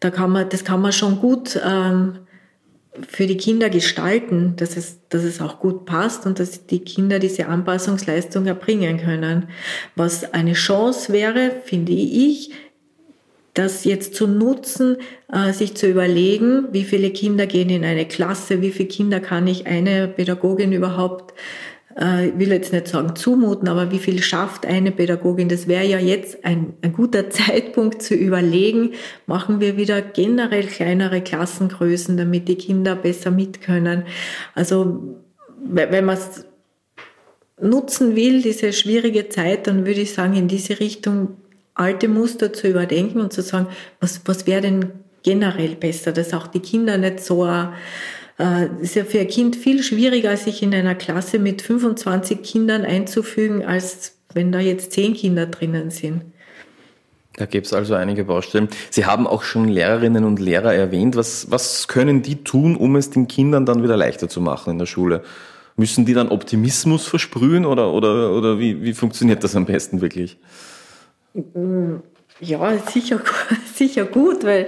da 0.00 0.10
kann 0.10 0.30
man, 0.30 0.48
das 0.48 0.64
kann 0.64 0.80
man 0.80 0.92
schon 0.92 1.20
gut 1.20 1.60
ähm, 1.64 2.18
für 3.08 3.26
die 3.26 3.36
Kinder 3.36 3.70
gestalten, 3.70 4.54
dass 4.56 4.76
es, 4.76 4.98
dass 5.08 5.24
es 5.24 5.40
auch 5.40 5.58
gut 5.60 5.86
passt 5.86 6.26
und 6.26 6.38
dass 6.38 6.66
die 6.66 6.80
Kinder 6.80 7.18
diese 7.18 7.46
Anpassungsleistung 7.46 8.46
erbringen 8.46 8.98
können. 8.98 9.48
Was 9.96 10.34
eine 10.34 10.52
Chance 10.52 11.12
wäre, 11.12 11.52
finde 11.64 11.92
ich, 11.92 12.50
das 13.54 13.84
jetzt 13.84 14.14
zu 14.14 14.26
nutzen, 14.26 14.96
äh, 15.30 15.52
sich 15.52 15.74
zu 15.74 15.86
überlegen, 15.86 16.68
wie 16.72 16.84
viele 16.84 17.10
Kinder 17.10 17.46
gehen 17.46 17.68
in 17.68 17.84
eine 17.84 18.06
Klasse, 18.06 18.62
wie 18.62 18.72
viele 18.72 18.88
Kinder 18.88 19.20
kann 19.20 19.46
ich 19.46 19.66
eine 19.66 20.08
Pädagogin 20.08 20.72
überhaupt 20.72 21.34
ich 21.94 22.38
will 22.38 22.50
jetzt 22.52 22.72
nicht 22.72 22.88
sagen 22.88 23.14
zumuten, 23.14 23.68
aber 23.68 23.90
wie 23.90 23.98
viel 23.98 24.22
schafft 24.22 24.64
eine 24.64 24.92
Pädagogin? 24.92 25.48
Das 25.48 25.68
wäre 25.68 25.84
ja 25.84 25.98
jetzt 25.98 26.44
ein, 26.44 26.74
ein 26.82 26.92
guter 26.92 27.28
Zeitpunkt 27.30 28.02
zu 28.02 28.14
überlegen, 28.14 28.92
machen 29.26 29.60
wir 29.60 29.76
wieder 29.76 30.00
generell 30.00 30.66
kleinere 30.66 31.20
Klassengrößen, 31.20 32.16
damit 32.16 32.48
die 32.48 32.56
Kinder 32.56 32.96
besser 32.96 33.30
mit 33.30 33.60
können. 33.60 34.04
Also 34.54 35.18
wenn 35.64 36.04
man 36.04 36.16
es 36.16 36.46
nutzen 37.60 38.16
will, 38.16 38.42
diese 38.42 38.72
schwierige 38.72 39.28
Zeit, 39.28 39.66
dann 39.66 39.86
würde 39.86 40.00
ich 40.00 40.14
sagen, 40.14 40.34
in 40.34 40.48
diese 40.48 40.80
Richtung 40.80 41.36
alte 41.74 42.08
Muster 42.08 42.52
zu 42.52 42.68
überdenken 42.68 43.20
und 43.20 43.32
zu 43.32 43.42
sagen, 43.42 43.66
was, 44.00 44.22
was 44.24 44.46
wäre 44.46 44.62
denn 44.62 44.92
generell 45.22 45.76
besser, 45.76 46.12
dass 46.12 46.34
auch 46.34 46.46
die 46.46 46.60
Kinder 46.60 46.98
nicht 46.98 47.20
so 47.20 47.46
äh, 47.46 47.68
ist 48.80 48.94
ja 48.96 49.04
für 49.04 49.20
ein 49.20 49.28
Kind 49.28 49.56
viel 49.56 49.82
schwieriger, 49.82 50.36
sich 50.36 50.62
in 50.62 50.74
einer 50.74 50.94
Klasse 50.94 51.38
mit 51.38 51.62
25 51.62 52.42
Kindern 52.42 52.84
einzufügen, 52.84 53.64
als 53.64 54.16
wenn 54.34 54.52
da 54.52 54.58
jetzt 54.58 54.92
10 54.92 55.14
Kinder 55.14 55.46
drinnen 55.46 55.90
sind. 55.90 56.22
Da 57.36 57.46
gibt 57.46 57.66
es 57.66 57.72
also 57.72 57.94
einige 57.94 58.24
Baustellen. 58.24 58.68
Sie 58.90 59.06
haben 59.06 59.26
auch 59.26 59.42
schon 59.42 59.68
Lehrerinnen 59.68 60.24
und 60.24 60.38
Lehrer 60.38 60.74
erwähnt. 60.74 61.16
Was, 61.16 61.50
was 61.50 61.88
können 61.88 62.22
die 62.22 62.44
tun, 62.44 62.76
um 62.76 62.96
es 62.96 63.10
den 63.10 63.26
Kindern 63.26 63.64
dann 63.64 63.82
wieder 63.82 63.96
leichter 63.96 64.28
zu 64.28 64.40
machen 64.40 64.70
in 64.70 64.78
der 64.78 64.86
Schule? 64.86 65.22
Müssen 65.76 66.04
die 66.04 66.12
dann 66.12 66.28
Optimismus 66.28 67.06
versprühen 67.06 67.64
oder, 67.64 67.92
oder, 67.92 68.32
oder 68.32 68.58
wie, 68.58 68.82
wie 68.82 68.92
funktioniert 68.92 69.42
das 69.42 69.56
am 69.56 69.64
besten 69.64 70.02
wirklich? 70.02 70.38
Ja, 72.44 72.76
sicher, 72.76 73.20
sicher 73.74 74.04
gut, 74.04 74.42
weil 74.42 74.66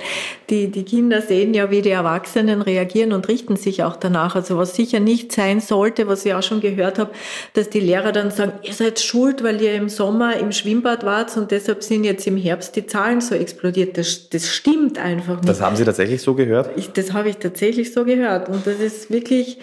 die, 0.48 0.68
die 0.68 0.84
Kinder 0.84 1.20
sehen 1.20 1.54
ja, 1.54 1.72
wie 1.72 1.82
die 1.82 1.90
Erwachsenen 1.90 2.62
reagieren 2.62 3.12
und 3.12 3.26
richten 3.26 3.56
sich 3.56 3.82
auch 3.82 3.96
danach. 3.96 4.36
Also 4.36 4.56
was 4.56 4.76
sicher 4.76 5.00
nicht 5.00 5.32
sein 5.32 5.60
sollte, 5.60 6.06
was 6.06 6.24
ich 6.24 6.34
auch 6.34 6.42
schon 6.44 6.60
gehört 6.60 7.00
habe, 7.00 7.10
dass 7.54 7.70
die 7.70 7.80
Lehrer 7.80 8.12
dann 8.12 8.30
sagen, 8.30 8.52
ihr 8.62 8.74
seid 8.74 9.00
schuld, 9.00 9.42
weil 9.42 9.60
ihr 9.60 9.74
im 9.74 9.88
Sommer 9.88 10.36
im 10.36 10.52
Schwimmbad 10.52 11.04
wart 11.04 11.36
und 11.36 11.50
deshalb 11.50 11.82
sind 11.82 12.04
jetzt 12.04 12.28
im 12.28 12.36
Herbst 12.36 12.76
die 12.76 12.86
Zahlen 12.86 13.20
so 13.20 13.34
explodiert. 13.34 13.98
Das, 13.98 14.28
das 14.30 14.48
stimmt 14.48 14.96
einfach 14.96 15.36
nicht. 15.36 15.48
Das 15.48 15.60
haben 15.60 15.74
Sie 15.74 15.84
tatsächlich 15.84 16.22
so 16.22 16.34
gehört? 16.34 16.70
Ich, 16.76 16.92
das 16.92 17.12
habe 17.12 17.28
ich 17.28 17.38
tatsächlich 17.38 17.92
so 17.92 18.04
gehört. 18.04 18.48
Und 18.48 18.66
das 18.68 18.78
ist 18.78 19.10
wirklich... 19.10 19.58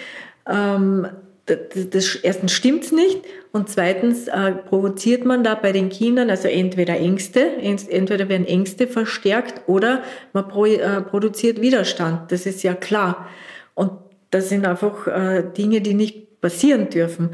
Ähm, 0.50 1.08
das, 1.46 1.90
das, 1.90 2.16
erstens 2.16 2.52
stimmt's 2.54 2.92
nicht 2.92 3.22
und 3.52 3.70
zweitens 3.70 4.28
äh, 4.28 4.52
provoziert 4.52 5.26
man 5.26 5.44
da 5.44 5.56
bei 5.56 5.72
den 5.72 5.90
Kindern 5.90 6.30
also 6.30 6.48
entweder 6.48 6.98
Ängste, 6.98 7.58
entweder 7.62 8.30
werden 8.30 8.46
Ängste 8.46 8.88
verstärkt 8.88 9.68
oder 9.68 10.04
man 10.34 10.48
pro, 10.48 10.66
äh, 10.66 11.02
produziert 11.02 11.60
Widerstand. 11.62 12.32
Das 12.32 12.46
ist 12.46 12.64
ja 12.64 12.74
klar. 12.74 13.28
Und 13.74 13.92
das 14.30 14.50
sind 14.50 14.66
einfach 14.66 15.08
äh, 15.08 15.44
Dinge, 15.58 15.82
die 15.82 15.94
nicht 15.94 16.42
passieren 16.42 16.90
dürfen. 16.90 17.32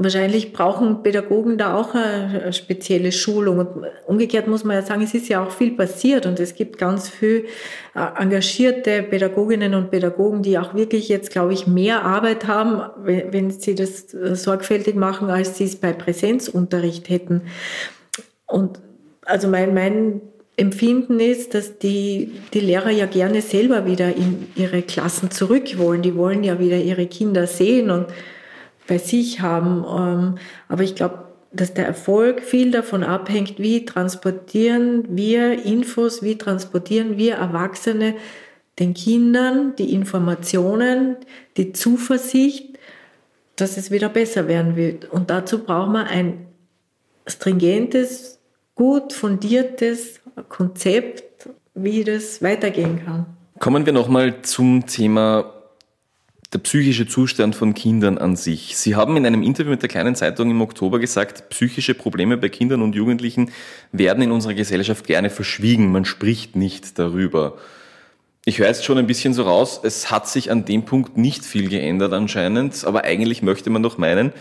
Wahrscheinlich 0.00 0.52
brauchen 0.52 1.02
Pädagogen 1.02 1.58
da 1.58 1.74
auch 1.74 1.92
eine 1.92 2.52
spezielle 2.52 3.10
Schulung. 3.10 3.58
Und 3.58 3.86
umgekehrt 4.06 4.46
muss 4.46 4.62
man 4.62 4.76
ja 4.76 4.82
sagen, 4.82 5.02
es 5.02 5.12
ist 5.12 5.28
ja 5.28 5.44
auch 5.44 5.50
viel 5.50 5.72
passiert 5.72 6.24
und 6.24 6.38
es 6.38 6.54
gibt 6.54 6.78
ganz 6.78 7.08
viel 7.08 7.46
äh, 7.96 8.22
engagierte 8.22 9.02
Pädagoginnen 9.02 9.74
und 9.74 9.90
Pädagogen, 9.90 10.42
die 10.42 10.56
auch 10.56 10.72
wirklich 10.74 11.08
jetzt, 11.08 11.32
glaube 11.32 11.52
ich, 11.52 11.66
mehr 11.66 12.04
Arbeit 12.04 12.46
haben, 12.46 12.80
wenn 13.04 13.50
sie 13.50 13.74
das 13.74 14.14
äh, 14.14 14.36
sorgfältig 14.36 14.94
machen, 14.94 15.30
als 15.30 15.58
sie 15.58 15.64
es 15.64 15.74
bei 15.74 15.92
Präsenzunterricht 15.92 17.08
hätten. 17.08 17.42
Und 18.46 18.78
also 19.24 19.48
mein, 19.48 19.74
mein 19.74 20.20
Empfinden 20.56 21.18
ist, 21.18 21.54
dass 21.54 21.78
die, 21.78 22.34
die 22.54 22.60
Lehrer 22.60 22.90
ja 22.90 23.06
gerne 23.06 23.42
selber 23.42 23.84
wieder 23.84 24.14
in 24.14 24.46
ihre 24.54 24.82
Klassen 24.82 25.32
zurück 25.32 25.76
wollen. 25.76 26.02
Die 26.02 26.14
wollen 26.14 26.44
ja 26.44 26.60
wieder 26.60 26.76
ihre 26.76 27.06
Kinder 27.06 27.48
sehen 27.48 27.90
und 27.90 28.06
bei 28.88 28.98
sich 28.98 29.40
haben. 29.40 29.84
Ähm, 29.88 30.38
aber 30.66 30.82
ich 30.82 30.96
glaube, 30.96 31.26
dass 31.52 31.72
der 31.72 31.86
Erfolg 31.86 32.42
viel 32.42 32.72
davon 32.72 33.04
abhängt, 33.04 33.58
wie 33.58 33.84
transportieren 33.84 35.04
wir 35.10 35.64
Infos, 35.64 36.22
wie 36.22 36.36
transportieren 36.36 37.16
wir 37.16 37.36
Erwachsene 37.36 38.16
den 38.78 38.94
Kindern 38.94 39.74
die 39.76 39.92
Informationen, 39.92 41.16
die 41.56 41.72
Zuversicht, 41.72 42.78
dass 43.56 43.76
es 43.76 43.90
wieder 43.90 44.08
besser 44.08 44.46
werden 44.46 44.76
wird. 44.76 45.06
Und 45.06 45.30
dazu 45.30 45.64
braucht 45.64 45.90
man 45.90 46.06
ein 46.06 46.46
stringentes, 47.26 48.38
gut 48.74 49.12
fundiertes 49.12 50.20
Konzept, 50.48 51.48
wie 51.74 52.04
das 52.04 52.40
weitergehen 52.42 53.04
kann. 53.04 53.26
Kommen 53.58 53.84
wir 53.84 53.92
nochmal 53.92 54.42
zum 54.42 54.86
Thema 54.86 55.57
der 56.52 56.58
psychische 56.60 57.06
Zustand 57.06 57.54
von 57.54 57.74
Kindern 57.74 58.16
an 58.16 58.34
sich. 58.34 58.76
Sie 58.76 58.96
haben 58.96 59.16
in 59.16 59.26
einem 59.26 59.42
Interview 59.42 59.70
mit 59.70 59.82
der 59.82 59.90
kleinen 59.90 60.14
Zeitung 60.14 60.50
im 60.50 60.62
Oktober 60.62 60.98
gesagt, 60.98 61.50
psychische 61.50 61.94
Probleme 61.94 62.38
bei 62.38 62.48
Kindern 62.48 62.80
und 62.80 62.94
Jugendlichen 62.94 63.50
werden 63.92 64.22
in 64.22 64.32
unserer 64.32 64.54
Gesellschaft 64.54 65.06
gerne 65.06 65.28
verschwiegen. 65.28 65.92
Man 65.92 66.06
spricht 66.06 66.56
nicht 66.56 66.98
darüber. 66.98 67.58
Ich 68.46 68.58
höre 68.58 68.68
jetzt 68.68 68.84
schon 68.86 68.96
ein 68.96 69.06
bisschen 69.06 69.34
so 69.34 69.42
raus, 69.42 69.80
es 69.82 70.10
hat 70.10 70.26
sich 70.26 70.50
an 70.50 70.64
dem 70.64 70.86
Punkt 70.86 71.18
nicht 71.18 71.44
viel 71.44 71.68
geändert 71.68 72.14
anscheinend, 72.14 72.82
aber 72.86 73.04
eigentlich 73.04 73.42
möchte 73.42 73.68
man 73.68 73.82
doch 73.82 73.98
meinen, 73.98 74.32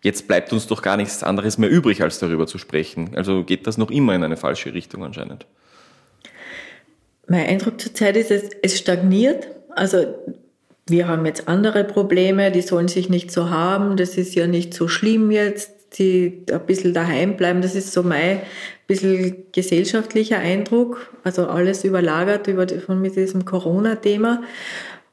jetzt 0.00 0.28
bleibt 0.28 0.52
uns 0.52 0.68
doch 0.68 0.80
gar 0.80 0.96
nichts 0.96 1.24
anderes 1.24 1.58
mehr 1.58 1.68
übrig, 1.68 2.02
als 2.02 2.20
darüber 2.20 2.46
zu 2.46 2.58
sprechen. 2.58 3.16
Also 3.16 3.42
geht 3.42 3.66
das 3.66 3.78
noch 3.78 3.90
immer 3.90 4.14
in 4.14 4.22
eine 4.22 4.36
falsche 4.36 4.74
Richtung 4.74 5.02
anscheinend. 5.02 5.46
Mein 7.26 7.46
Eindruck 7.46 7.80
zurzeit 7.80 8.16
ist, 8.16 8.30
es, 8.30 8.78
stagniert. 8.78 9.48
Also 9.74 10.06
wir 10.90 11.08
haben 11.08 11.26
jetzt 11.26 11.48
andere 11.48 11.84
Probleme, 11.84 12.50
die 12.50 12.62
sollen 12.62 12.88
sich 12.88 13.08
nicht 13.08 13.30
so 13.30 13.50
haben, 13.50 13.96
das 13.96 14.16
ist 14.16 14.34
ja 14.34 14.46
nicht 14.46 14.74
so 14.74 14.88
schlimm 14.88 15.30
jetzt, 15.30 15.98
die 15.98 16.44
ein 16.50 16.66
bisschen 16.66 16.92
daheim 16.92 17.36
bleiben, 17.36 17.62
das 17.62 17.74
ist 17.74 17.92
so 17.92 18.02
mein 18.02 18.40
bisschen 18.86 19.44
gesellschaftlicher 19.52 20.38
Eindruck, 20.38 21.12
also 21.22 21.46
alles 21.46 21.84
überlagert 21.84 22.46
über, 22.46 22.66
von 22.68 23.00
mit 23.00 23.16
diesem 23.16 23.44
Corona-Thema. 23.44 24.42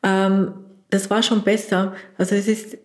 Ähm, 0.01 0.53
das 0.89 1.09
war 1.09 1.21
schon 1.21 1.43
besser. 1.43 1.93
Also 2.17 2.35
es 2.35 2.47
ist, 2.47 2.77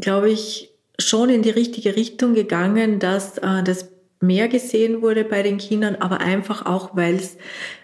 glaube 0.00 0.30
ich, 0.30 0.74
schon 0.98 1.28
in 1.28 1.42
die 1.42 1.50
richtige 1.50 1.94
Richtung 1.94 2.34
gegangen, 2.34 2.98
dass 2.98 3.38
äh, 3.38 3.62
das 3.62 3.90
mehr 4.20 4.48
gesehen 4.48 5.02
wurde 5.02 5.24
bei 5.24 5.42
den 5.42 5.58
Kindern, 5.58 5.96
aber 5.96 6.20
einfach 6.20 6.66
auch, 6.66 6.96
weil 6.96 7.14
es 7.14 7.36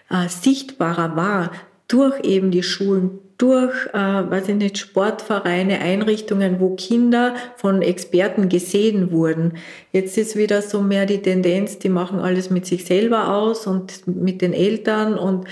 äh, 0.09 0.27
sichtbarer 0.27 1.15
war 1.15 1.51
durch 1.87 2.21
eben 2.23 2.51
die 2.51 2.63
Schulen, 2.63 3.19
durch, 3.41 3.73
äh, 3.93 3.97
weiß 3.97 4.49
ich 4.49 4.55
nicht, 4.55 4.77
Sportvereine, 4.77 5.79
Einrichtungen, 5.79 6.59
wo 6.59 6.75
Kinder 6.75 7.33
von 7.55 7.81
Experten 7.81 8.49
gesehen 8.49 9.11
wurden. 9.11 9.53
Jetzt 9.91 10.17
ist 10.17 10.35
wieder 10.35 10.61
so 10.61 10.81
mehr 10.81 11.07
die 11.07 11.21
Tendenz, 11.21 11.79
die 11.79 11.89
machen 11.89 12.19
alles 12.19 12.51
mit 12.51 12.65
sich 12.67 12.85
selber 12.85 13.35
aus 13.35 13.65
und 13.65 14.05
mit 14.05 14.41
den 14.41 14.53
Eltern 14.53 15.17
und 15.17 15.47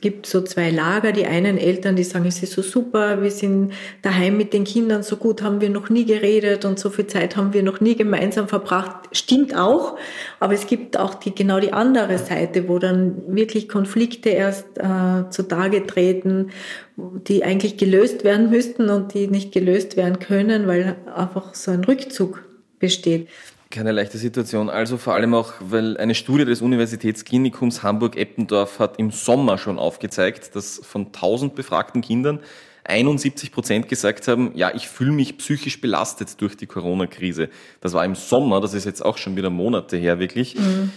gibt 0.00 0.26
so 0.26 0.42
zwei 0.42 0.70
Lager. 0.70 1.12
Die 1.12 1.26
einen 1.26 1.56
Eltern, 1.56 1.96
die 1.96 2.04
sagen, 2.04 2.26
es 2.26 2.42
ist 2.42 2.52
so 2.52 2.60
super, 2.60 3.22
wir 3.22 3.30
sind 3.30 3.72
daheim 4.02 4.36
mit 4.36 4.52
den 4.52 4.64
Kindern, 4.64 5.02
so 5.02 5.16
gut 5.16 5.42
haben 5.42 5.62
wir 5.62 5.70
noch 5.70 5.88
nie 5.88 6.04
geredet 6.04 6.66
und 6.66 6.78
so 6.78 6.90
viel 6.90 7.06
Zeit 7.06 7.36
haben 7.36 7.54
wir 7.54 7.62
noch 7.62 7.80
nie 7.80 7.96
gemeinsam 7.96 8.46
verbracht. 8.46 9.08
Stimmt 9.12 9.56
auch, 9.56 9.96
aber 10.38 10.52
es 10.52 10.66
gibt 10.66 10.98
auch 10.98 11.14
die, 11.14 11.34
genau 11.34 11.60
die 11.60 11.72
andere 11.72 12.18
Seite, 12.18 12.68
wo 12.68 12.78
dann 12.78 13.22
wirklich 13.34 13.68
Konflikte 13.68 14.28
erst 14.28 14.66
äh, 14.76 15.30
zutage 15.30 15.86
treten, 15.86 16.50
die 16.96 17.42
eigentlich 17.42 17.78
gelöst 17.78 18.22
werden 18.22 18.50
müssten 18.50 18.90
und 18.90 19.14
die 19.14 19.28
nicht 19.28 19.52
gelöst 19.52 19.96
werden 19.96 20.18
können, 20.18 20.66
weil 20.66 20.96
einfach 21.14 21.54
so 21.54 21.70
ein 21.70 21.84
Rückzug 21.84 22.44
besteht 22.78 23.28
keine 23.74 23.92
leichte 23.92 24.18
Situation. 24.18 24.70
Also 24.70 24.96
vor 24.96 25.14
allem 25.14 25.34
auch, 25.34 25.52
weil 25.60 25.96
eine 25.96 26.14
Studie 26.14 26.44
des 26.44 26.62
Universitätsklinikums 26.62 27.82
Hamburg-Eppendorf 27.82 28.78
hat 28.78 28.98
im 28.98 29.10
Sommer 29.10 29.58
schon 29.58 29.78
aufgezeigt, 29.78 30.54
dass 30.54 30.80
von 30.82 31.06
1000 31.06 31.54
befragten 31.54 32.00
Kindern 32.00 32.40
71 32.84 33.50
Prozent 33.50 33.88
gesagt 33.88 34.28
haben, 34.28 34.52
ja, 34.54 34.74
ich 34.74 34.88
fühle 34.88 35.12
mich 35.12 35.38
psychisch 35.38 35.80
belastet 35.80 36.40
durch 36.40 36.56
die 36.56 36.66
Corona-Krise. 36.66 37.48
Das 37.80 37.94
war 37.94 38.04
im 38.04 38.14
Sommer, 38.14 38.60
das 38.60 38.74
ist 38.74 38.84
jetzt 38.84 39.04
auch 39.04 39.16
schon 39.16 39.36
wieder 39.36 39.50
Monate 39.50 39.96
her 39.96 40.18
wirklich. 40.18 40.54
Mhm. 40.56 40.92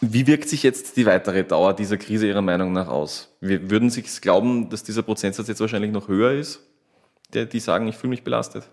Wie 0.00 0.26
wirkt 0.26 0.48
sich 0.48 0.62
jetzt 0.62 0.96
die 0.96 1.06
weitere 1.06 1.44
Dauer 1.44 1.74
dieser 1.74 1.96
Krise 1.96 2.26
Ihrer 2.26 2.42
Meinung 2.42 2.72
nach 2.72 2.88
aus? 2.88 3.34
Wir 3.40 3.70
würden 3.70 3.88
Sie 3.88 4.02
glauben, 4.02 4.68
dass 4.68 4.82
dieser 4.82 5.02
Prozentsatz 5.02 5.48
jetzt 5.48 5.60
wahrscheinlich 5.60 5.92
noch 5.92 6.08
höher 6.08 6.32
ist, 6.32 6.60
der, 7.32 7.46
die 7.46 7.60
sagen, 7.60 7.88
ich 7.88 7.96
fühle 7.96 8.10
mich 8.10 8.24
belastet? 8.24 8.64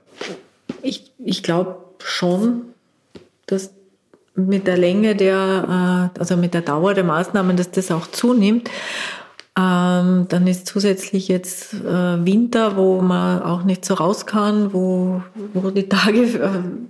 Ich, 0.82 1.12
ich 1.24 1.44
glaube 1.44 1.78
schon, 2.04 2.74
dass 3.52 3.74
mit 4.36 4.68
der 4.68 4.78
Länge 4.78 5.16
der, 5.16 6.12
äh, 6.16 6.20
also 6.20 6.38
mit 6.38 6.54
der 6.54 6.62
Dauer 6.62 6.94
der 6.94 7.04
Maßnahmen, 7.04 7.58
dass 7.58 7.72
das 7.72 7.92
auch 7.92 8.08
zunimmt. 8.08 8.70
Ähm, 9.58 10.28
dann 10.30 10.48
ist 10.48 10.68
zusätzlich 10.68 11.28
jetzt 11.28 11.74
äh, 11.74 12.26
Winter, 12.26 12.78
wo 12.78 13.02
man 13.02 13.42
auch 13.42 13.64
nicht 13.64 13.84
so 13.84 13.96
raus 13.96 14.26
kann, 14.26 14.74
wo, 14.74 15.22
wo 15.54 15.72
die 15.72 15.90
Tage 15.90 16.22
äh, 16.22 16.50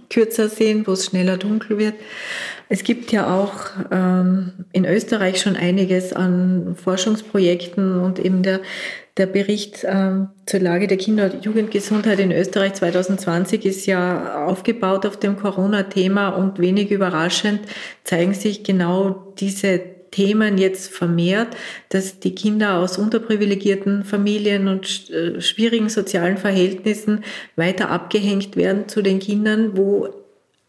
kürzer 0.10 0.50
sind, 0.50 0.88
wo 0.88 0.92
es 0.92 1.06
schneller 1.06 1.38
dunkel 1.38 1.80
wird. 1.80 1.96
Es 2.70 2.84
gibt 2.84 3.12
ja 3.12 3.36
auch 3.36 3.56
ähm, 3.92 4.66
in 4.72 4.86
Österreich 4.86 5.42
schon 5.42 5.56
einiges 5.56 6.14
an 6.14 6.76
Forschungsprojekten 6.76 8.00
und 8.00 8.20
eben 8.20 8.44
der 8.44 8.62
der 9.20 9.26
Bericht 9.26 9.86
ähm, 9.88 10.30
zur 10.46 10.62
Lage 10.62 10.88
der 10.88 10.98
Kinder- 10.98 11.32
und 11.32 11.44
Jugendgesundheit 11.44 12.20
in 12.20 12.32
Österreich 12.32 12.76
2020 12.76 13.66
ist 13.66 13.86
ja 13.86 14.46
aufgebaut 14.46 15.06
auf 15.06 15.18
dem 15.18 15.36
Corona-Thema 15.36 16.30
und 16.30 16.58
wenig 16.58 16.90
überraschend 16.90 17.60
zeigen 18.06 18.34
sich 18.34 18.64
genau 18.64 19.34
diese 19.38 19.82
Themen 20.12 20.58
jetzt 20.58 20.92
vermehrt, 20.92 21.50
dass 21.90 22.20
die 22.20 22.34
Kinder 22.34 22.80
aus 22.80 22.98
unterprivilegierten 22.98 24.06
Familien 24.06 24.68
und 24.68 25.10
äh, 25.12 25.42
schwierigen 25.42 25.90
sozialen 25.90 26.38
Verhältnissen 26.38 27.24
weiter 27.58 27.90
abgehängt 27.90 28.56
werden 28.56 28.88
zu 28.88 29.02
den 29.02 29.20
Kindern, 29.20 29.78
wo 29.78 30.08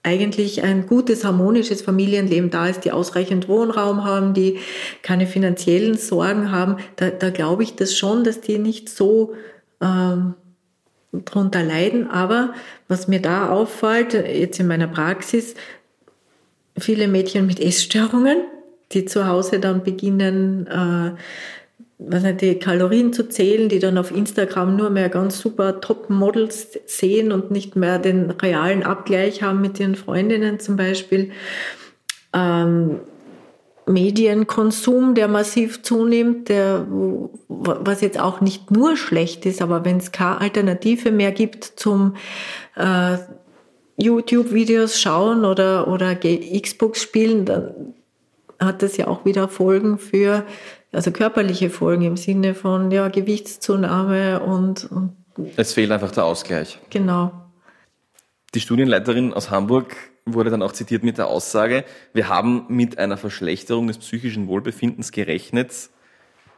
eigentlich 0.02 0.62
ein 0.62 0.87
gutes, 0.87 1.25
harmonisches 1.25 1.83
Familienleben 1.83 2.50
da 2.50 2.69
ist, 2.69 2.85
die 2.85 2.92
ausreichend 2.92 3.49
Wohnraum 3.49 4.04
haben, 4.04 4.33
die 4.33 4.59
keine 5.02 5.26
finanziellen 5.26 5.99
Sorgen 5.99 6.50
haben, 6.50 6.76
da, 6.97 7.11
da 7.11 7.30
glaube 7.30 7.62
ich 7.62 7.76
das 7.76 7.97
schon, 7.97 8.25
dass 8.25 8.40
die 8.40 8.59
nicht 8.59 8.88
so 8.88 9.35
ähm, 9.83 10.35
drunter 11.12 11.62
leiden. 11.62 12.11
Aber 12.11 12.54
was 12.88 13.09
mir 13.09 13.21
da 13.21 13.50
auffällt, 13.50 14.14
jetzt 14.14 14.59
in 14.59 14.69
meiner 14.69 14.88
Praxis, 14.88 15.54
viele 16.78 17.07
Mädchen 17.07 17.47
mit 17.47 17.61
Essstörungen, 17.61 18.38
die 18.92 19.04
zu 19.04 19.26
Hause 19.26 19.61
dann 19.61 19.83
beginnen, 19.83 20.66
äh, 20.66 21.12
was 22.02 22.23
nicht, 22.23 22.40
die 22.40 22.59
Kalorien 22.59 23.12
zu 23.12 23.28
zählen, 23.28 23.69
die 23.69 23.78
dann 23.78 23.99
auf 23.99 24.11
Instagram 24.11 24.76
nur 24.76 24.90
mehr 24.90 25.09
ganz 25.09 25.38
super 25.38 25.80
Top-Models 25.80 26.78
sehen 26.87 27.30
und 27.30 27.50
nicht 27.50 27.76
mehr 27.76 27.99
den 27.99 28.30
realen 28.30 28.83
Abgleich 28.83 29.42
haben 29.42 29.61
mit 29.61 29.78
ihren 29.78 29.97
Freundinnen 29.97 30.59
zum 30.61 30.76
Beispiel. 30.76 31.30
Ähm, 32.33 33.00
Medienkonsum, 33.87 35.14
der 35.14 35.28
massiv 35.28 35.83
zunimmt, 35.83 36.49
der, 36.49 36.87
was 37.49 38.00
jetzt 38.00 38.21
auch 38.21 38.40
nicht 38.40 38.71
nur 38.71 38.97
schlecht 38.97 39.45
ist, 39.47 39.61
aber 39.61 39.85
wenn 39.85 39.99
es 39.99 40.12
keine 40.12 40.40
Alternative 40.40 41.11
mehr 41.11 41.33
gibt 41.33 41.64
zum 41.64 42.14
äh, 42.76 43.19
YouTube-Videos 43.97 45.00
schauen 45.00 45.45
oder, 45.45 45.88
oder 45.88 46.14
Xbox 46.14 47.02
spielen, 47.02 47.45
dann 47.45 47.95
hat 48.59 48.83
das 48.83 48.97
ja 48.97 49.09
auch 49.09 49.25
wieder 49.25 49.49
Folgen 49.49 49.99
für 49.99 50.45
also 50.93 51.13
körperliche 51.13 51.71
Folgen 51.71 52.03
im 52.03 52.17
Sinne 52.17 52.55
von 52.55 52.91
ja, 52.91 53.09
Gewichtszunahme 53.09 54.41
und, 54.41 54.91
und 54.91 55.17
es 55.57 55.73
fehlt 55.73 55.91
einfach 55.91 56.11
der 56.11 56.25
Ausgleich. 56.25 56.79
Genau. 56.91 57.33
Die 58.55 58.61
Studienleiterin 58.61 59.33
aus 59.33 59.50
Hamburg 59.50 59.97
wurde 60.26 60.50
dann 60.50 60.63
auch 60.63 60.73
zitiert 60.73 61.03
mit 61.03 61.19
der 61.19 61.29
Aussage, 61.29 61.85
wir 62.13 62.29
haben 62.29 62.65
mit 62.69 62.99
einer 62.99 63.17
Verschlechterung 63.17 63.87
des 63.87 63.99
psychischen 63.99 64.49
Wohlbefindens 64.49 65.13
gerechnet, 65.13 65.91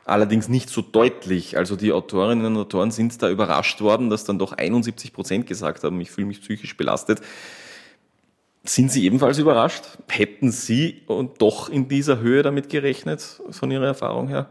allerdings 0.04 0.48
nicht 0.48 0.68
so 0.68 0.82
deutlich. 0.82 1.56
Also 1.56 1.76
die 1.76 1.92
Autorinnen 1.92 2.46
und 2.46 2.56
Autoren 2.56 2.90
sind 2.90 3.22
da 3.22 3.30
überrascht 3.30 3.80
worden, 3.80 4.10
dass 4.10 4.24
dann 4.24 4.38
doch 4.38 4.52
71 4.52 5.12
Prozent 5.12 5.46
gesagt 5.46 5.84
haben, 5.84 6.00
ich 6.00 6.10
fühle 6.10 6.26
mich 6.26 6.40
psychisch 6.40 6.76
belastet. 6.76 7.20
Sind 8.64 8.92
Sie 8.92 9.04
ebenfalls 9.04 9.38
überrascht? 9.38 9.84
Hätten 10.08 10.52
Sie 10.52 11.02
und 11.06 11.42
doch 11.42 11.68
in 11.68 11.88
dieser 11.88 12.20
Höhe 12.20 12.42
damit 12.42 12.68
gerechnet, 12.68 13.42
von 13.50 13.70
Ihrer 13.70 13.86
Erfahrung 13.86 14.28
her? 14.28 14.48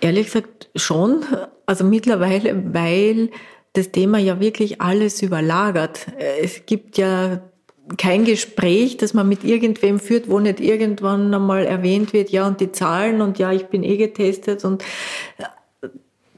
Ehrlich 0.00 0.26
gesagt 0.26 0.70
schon. 0.74 1.24
Also 1.66 1.84
mittlerweile, 1.84 2.74
weil 2.74 3.30
das 3.74 3.92
Thema 3.92 4.18
ja 4.18 4.40
wirklich 4.40 4.80
alles 4.80 5.22
überlagert. 5.22 6.06
Es 6.40 6.64
gibt 6.64 6.96
ja 6.96 7.42
kein 7.96 8.24
Gespräch, 8.24 8.96
das 8.96 9.14
man 9.14 9.28
mit 9.28 9.44
irgendwem 9.44 9.98
führt, 9.98 10.28
wo 10.28 10.38
nicht 10.40 10.60
irgendwann 10.60 11.32
einmal 11.34 11.64
erwähnt 11.64 12.12
wird, 12.12 12.30
ja, 12.30 12.46
und 12.46 12.60
die 12.60 12.72
Zahlen 12.72 13.20
und 13.20 13.38
ja, 13.38 13.52
ich 13.52 13.66
bin 13.66 13.82
eh 13.82 13.96
getestet 13.96 14.64
und 14.64 14.84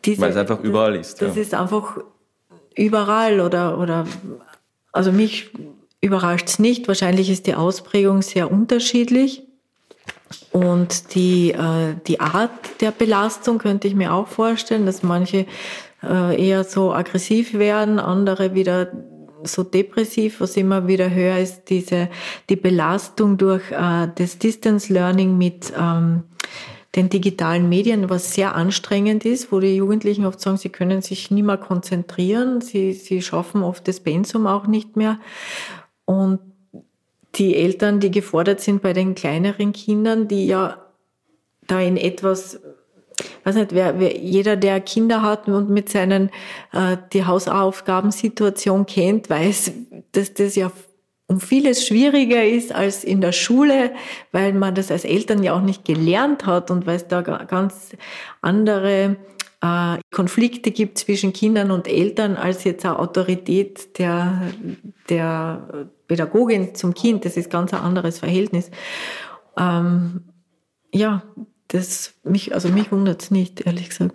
diese, 0.05 0.21
Weil 0.21 0.31
es 0.31 0.37
einfach 0.37 0.61
überall 0.61 0.97
ist. 0.97 1.23
Das 1.23 1.37
ja. 1.37 1.43
ist 1.43 1.55
einfach 1.55 1.99
überall 2.75 3.41
oder, 3.41 3.79
oder 3.79 4.05
also 4.93 5.11
mich 5.11 5.51
überrascht 6.01 6.49
es 6.49 6.59
nicht. 6.59 6.89
Wahrscheinlich 6.89 7.31
ist 7.31 7.47
die 7.47 7.55
Ausprägung 7.55 8.23
sehr 8.23 8.51
unterschiedlich. 8.51 9.43
Und 10.51 11.15
die, 11.15 11.53
äh, 11.53 11.95
die 12.07 12.21
Art 12.21 12.51
der 12.81 12.91
Belastung 12.91 13.59
könnte 13.59 13.89
ich 13.89 13.95
mir 13.95 14.13
auch 14.13 14.29
vorstellen, 14.29 14.87
dass 14.87 15.03
manche 15.03 15.47
äh, 16.03 16.49
eher 16.49 16.65
so 16.65 16.93
aggressiv 16.93 17.55
werden, 17.55 17.99
andere 17.99 18.55
wieder 18.55 18.93
so 19.45 19.63
depressiv. 19.63 20.41
Was 20.41 20.57
immer 20.57 20.87
wieder 20.87 21.11
höher 21.11 21.39
ist, 21.39 21.65
diese, 21.69 22.09
die 22.49 22.57
Belastung 22.57 23.39
durch 23.39 23.71
äh, 23.71 24.09
das 24.15 24.39
Distance 24.39 24.93
Learning 24.93 25.39
mit 25.39 25.73
ähm, 25.79 26.25
den 26.95 27.09
digitalen 27.09 27.69
Medien, 27.69 28.11
was 28.11 28.35
sehr 28.35 28.55
anstrengend 28.55 29.25
ist, 29.25 29.51
wo 29.51 29.61
die 29.61 29.77
Jugendlichen 29.77 30.27
oft 30.27 30.41
sagen, 30.41 30.59
sie 30.59 30.69
können 30.69 31.01
sich 31.01 31.31
nie 31.31 31.43
mehr 31.43 31.57
konzentrieren, 31.57 32.61
sie, 32.61 32.93
sie 32.93 33.23
schaffen 33.23 33.63
oft 33.63 33.89
das 33.89 34.01
Pensum 34.01 34.47
auch 34.47 34.67
nicht 34.67 34.97
mehr. 34.97 35.19
Und 36.05 36.41
die 37.37 37.57
Eltern, 37.57 38.01
die 38.01 38.11
gefordert 38.11 38.61
sind 38.61 38.83
bei 38.83 38.93
den 38.93 39.15
kleineren 39.15 39.73
Kindern, 39.73 40.29
die 40.29 40.47
ja 40.47 40.87
da 41.67 41.81
in 41.81 41.97
etwas, 41.97 42.61
weiß 43.45 43.55
nicht, 43.55 43.73
wer, 43.73 43.99
wer, 43.99 44.19
jeder, 44.19 44.57
der 44.57 44.81
Kinder 44.81 45.23
hat 45.23 45.49
und 45.49 45.71
mit 45.71 45.89
seinen 45.89 46.29
äh, 46.73 46.99
die 47.15 47.25
Hausaufgabensituation 47.25 48.85
kennt, 48.85 49.31
weiß, 49.31 49.73
dass 50.13 50.35
das 50.35 50.57
ja 50.57 50.71
um 51.33 51.41
vieles 51.41 51.87
schwieriger 51.87 52.45
ist 52.45 52.75
als 52.75 53.05
in 53.05 53.21
der 53.21 53.33
Schule, 53.33 53.93
weil 54.33 54.53
man 54.53 54.75
das 54.75 54.91
als 54.91 55.05
Eltern 55.05 55.43
ja 55.43 55.55
auch 55.55 55.63
nicht 55.63 55.85
gelernt 55.85 56.45
hat 56.45 56.71
und 56.71 56.87
weil 56.87 56.97
es 56.97 57.09
da 57.09 57.23
ganz 57.23 57.97
andere 58.43 59.17
äh, 59.63 59.99
Konflikte 60.11 60.71
gibt 60.71 60.99
zwischen 60.99 61.33
Kindern 61.33 61.71
und 61.71 61.89
Eltern 61.89 62.37
als 62.37 62.65
jetzt 62.65 62.85
eine 62.85 62.99
Autorität 62.99 63.99
der, 63.99 64.53
der 65.09 65.89
Pädagogin 66.07 66.75
zum 66.75 66.93
Kind. 66.93 67.25
Das 67.25 67.37
ist 67.37 67.51
ganz 67.51 67.73
ein 67.73 67.81
anderes 67.81 68.19
Verhältnis. 68.19 68.71
Ähm, 69.57 70.25
ja, 70.93 71.23
das 71.69 72.15
mich, 72.25 72.55
also 72.55 72.69
mich 72.69 72.93
wundert 72.93 73.23
es 73.23 73.31
nicht, 73.31 73.63
ehrlich 73.63 73.89
gesagt. 73.89 74.15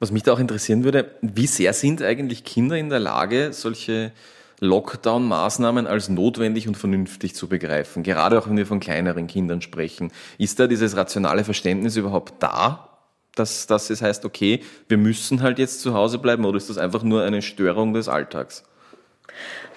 Was 0.00 0.10
mich 0.10 0.24
da 0.24 0.34
auch 0.34 0.40
interessieren 0.40 0.84
würde, 0.84 1.12
wie 1.22 1.46
sehr 1.46 1.72
sind 1.72 2.02
eigentlich 2.02 2.44
Kinder 2.44 2.76
in 2.76 2.90
der 2.90 2.98
Lage, 2.98 3.52
solche 3.52 4.12
Lockdown-Maßnahmen 4.62 5.86
als 5.86 6.08
notwendig 6.08 6.68
und 6.68 6.76
vernünftig 6.76 7.34
zu 7.34 7.48
begreifen, 7.48 8.02
gerade 8.02 8.38
auch 8.38 8.48
wenn 8.48 8.56
wir 8.56 8.66
von 8.66 8.80
kleineren 8.80 9.26
Kindern 9.26 9.60
sprechen. 9.60 10.12
Ist 10.38 10.60
da 10.60 10.68
dieses 10.68 10.96
rationale 10.96 11.42
Verständnis 11.44 11.96
überhaupt 11.96 12.34
da, 12.38 12.88
dass, 13.34 13.66
dass 13.66 13.90
es 13.90 14.02
heißt, 14.02 14.24
okay, 14.24 14.60
wir 14.88 14.98
müssen 14.98 15.42
halt 15.42 15.58
jetzt 15.58 15.80
zu 15.80 15.94
Hause 15.94 16.18
bleiben 16.18 16.44
oder 16.44 16.56
ist 16.56 16.70
das 16.70 16.78
einfach 16.78 17.02
nur 17.02 17.22
eine 17.22 17.42
Störung 17.42 17.92
des 17.92 18.08
Alltags? 18.08 18.62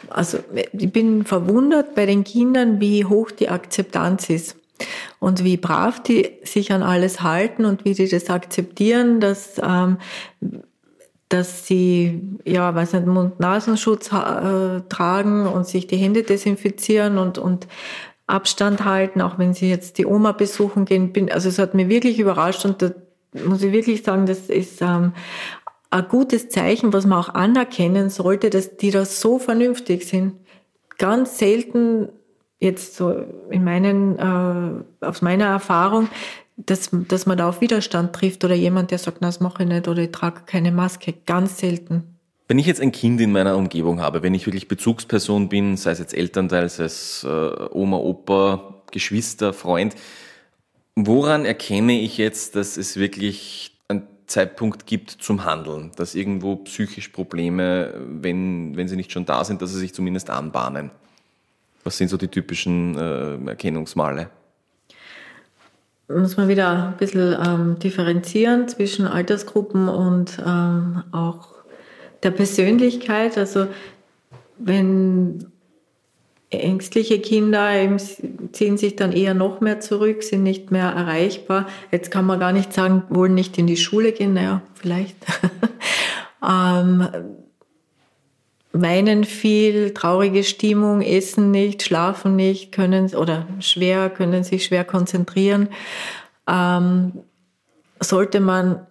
Also 0.09 0.39
ich 0.51 0.91
bin 0.91 1.25
verwundert 1.25 1.95
bei 1.95 2.05
den 2.05 2.23
Kindern, 2.23 2.79
wie 2.79 3.05
hoch 3.05 3.31
die 3.31 3.49
Akzeptanz 3.49 4.29
ist. 4.29 4.55
und 5.19 5.43
wie 5.43 5.57
brav 5.57 6.03
die 6.03 6.37
sich 6.43 6.71
an 6.73 6.83
alles 6.83 7.21
halten 7.21 7.65
und 7.65 7.85
wie 7.85 7.93
die 7.93 8.07
das 8.07 8.29
akzeptieren, 8.29 9.19
dass, 9.19 9.59
ähm, 9.63 9.97
dass 11.35 11.67
sie, 11.67 12.21
ja, 12.45 12.73
weiß 12.73 12.93
nicht, 12.93 13.05
Mund-Nasenschutz 13.07 14.11
äh, 14.11 14.81
tragen 14.89 15.45
und 15.47 15.67
sich 15.67 15.85
die 15.87 15.97
Hände 15.97 16.23
desinfizieren 16.23 17.17
und, 17.17 17.37
und 17.37 17.67
Abstand 18.25 18.85
halten, 18.85 19.21
auch 19.21 19.37
wenn 19.37 19.53
sie 19.53 19.69
jetzt 19.69 19.97
die 19.97 20.05
Oma 20.05 20.31
besuchen 20.31 20.85
gehen. 20.85 21.13
Bin, 21.13 21.31
also 21.31 21.49
es 21.49 21.59
hat 21.59 21.73
mich 21.73 21.89
wirklich 21.89 22.19
überrascht 22.19 22.65
und 22.65 22.81
da 22.81 22.91
muss 23.45 23.61
ich 23.61 23.71
wirklich 23.71 24.03
sagen, 24.03 24.25
das 24.25 24.49
ist 24.49 24.81
ähm, 24.81 25.13
ein 25.91 26.07
gutes 26.07 26.49
Zeichen, 26.49 26.93
was 26.93 27.05
man 27.05 27.19
auch 27.19 27.29
anerkennen 27.29 28.09
sollte, 28.09 28.49
dass 28.49 28.77
die 28.77 28.91
da 28.91 29.05
so 29.05 29.37
vernünftig 29.37 30.07
sind. 30.07 30.33
Ganz 30.97 31.37
selten 31.37 32.09
jetzt 32.59 32.95
so 32.95 33.13
in 33.49 33.63
meinen, 33.63 34.17
äh, 34.17 35.05
aus 35.05 35.21
meiner 35.21 35.45
Erfahrung, 35.45 36.07
dass, 36.57 36.89
dass 36.91 37.25
man 37.25 37.37
da 37.37 37.49
auf 37.49 37.61
Widerstand 37.61 38.13
trifft 38.13 38.43
oder 38.43 38.55
jemand, 38.55 38.91
der 38.91 38.97
sagt, 38.97 39.17
das 39.21 39.39
mache 39.39 39.63
ich 39.63 39.69
nicht 39.69 39.87
oder 39.87 40.03
ich 40.03 40.11
trage 40.11 40.41
keine 40.45 40.71
Maske. 40.71 41.13
Ganz 41.25 41.57
selten. 41.57 42.15
Wenn 42.47 42.59
ich 42.59 42.67
jetzt 42.67 42.81
ein 42.81 42.91
Kind 42.91 43.19
in 43.21 43.31
meiner 43.31 43.57
Umgebung 43.57 44.01
habe, 44.01 44.21
wenn 44.21 44.33
ich 44.33 44.45
wirklich 44.45 44.67
Bezugsperson 44.67 45.49
bin, 45.49 45.77
sei 45.77 45.91
es 45.91 45.99
jetzt 45.99 46.13
Elternteil, 46.13 46.69
sei 46.69 46.85
es 46.85 47.23
äh, 47.23 47.27
Oma, 47.27 47.97
Opa, 47.97 48.83
Geschwister, 48.91 49.51
Freund, 49.51 49.95
woran 50.95 51.43
erkenne 51.43 51.99
ich 51.99 52.17
jetzt, 52.17 52.55
dass 52.55 52.77
es 52.77 52.97
wirklich 52.97 53.75
einen 53.87 54.03
Zeitpunkt 54.27 54.85
gibt 54.85 55.09
zum 55.09 55.43
Handeln, 55.43 55.91
dass 55.95 56.13
irgendwo 56.13 56.57
psychisch 56.57 57.09
Probleme, 57.09 57.93
wenn, 58.07 58.77
wenn 58.77 58.87
sie 58.87 58.95
nicht 58.95 59.11
schon 59.11 59.25
da 59.25 59.43
sind, 59.43 59.61
dass 59.61 59.73
sie 59.73 59.79
sich 59.79 59.93
zumindest 59.93 60.29
anbahnen? 60.29 60.91
Was 61.83 61.97
sind 61.97 62.09
so 62.09 62.17
die 62.17 62.27
typischen 62.27 62.95
äh, 62.97 63.49
Erkennungsmale? 63.49 64.29
Muss 66.07 66.37
man 66.37 66.47
wieder 66.47 66.89
ein 66.89 66.97
bisschen 66.97 67.35
ähm, 67.43 67.79
differenzieren 67.79 68.67
zwischen 68.67 69.07
Altersgruppen 69.07 69.89
und 69.89 70.37
ähm, 70.45 71.03
auch 71.11 71.55
der 72.21 72.31
Persönlichkeit. 72.31 73.37
Also 73.37 73.67
wenn 74.57 75.47
ängstliche 76.51 77.19
Kinder 77.19 77.69
ziehen 78.51 78.77
sich 78.77 78.95
dann 78.95 79.11
eher 79.11 79.33
noch 79.33 79.61
mehr 79.61 79.79
zurück, 79.79 80.23
sind 80.23 80.43
nicht 80.43 80.71
mehr 80.71 80.89
erreichbar. 80.89 81.67
Jetzt 81.91 82.11
kann 82.11 82.25
man 82.25 82.39
gar 82.39 82.51
nicht 82.53 82.71
sagen, 82.71 83.03
wollen 83.09 83.33
nicht 83.33 83.57
in 83.57 83.67
die 83.67 83.77
Schule 83.77 84.11
gehen, 84.11 84.33
naja, 84.33 84.61
vielleicht. 84.75 85.17
ähm, 86.47 87.07
weinen 88.81 89.23
viel, 89.23 89.93
traurige 89.93 90.43
Stimmung, 90.43 91.01
essen 91.01 91.51
nicht, 91.51 91.83
schlafen 91.83 92.35
nicht, 92.35 92.71
können 92.71 93.13
oder 93.15 93.47
schwer, 93.59 94.09
können 94.09 94.43
sich 94.43 94.65
schwer 94.65 94.83
konzentrieren, 94.83 95.69
ähm, 96.47 97.13
sollte 97.99 98.39
man 98.39 98.85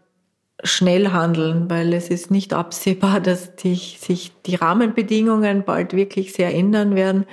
schnell 0.63 1.09
handeln, 1.09 1.69
weil 1.69 1.93
es 1.93 2.09
ist 2.09 2.31
nicht 2.31 2.55
absehbar, 2.55 3.21
dass 3.21 3.57
die, 3.57 3.75
sich 3.75 4.33
die 4.47 4.55
Rahmenbedingungen 4.55 5.65
bald 5.65 5.93
wirklich 5.93 6.33
sehr 6.33 6.55
ändern 6.55 6.95
werden. 6.95 7.27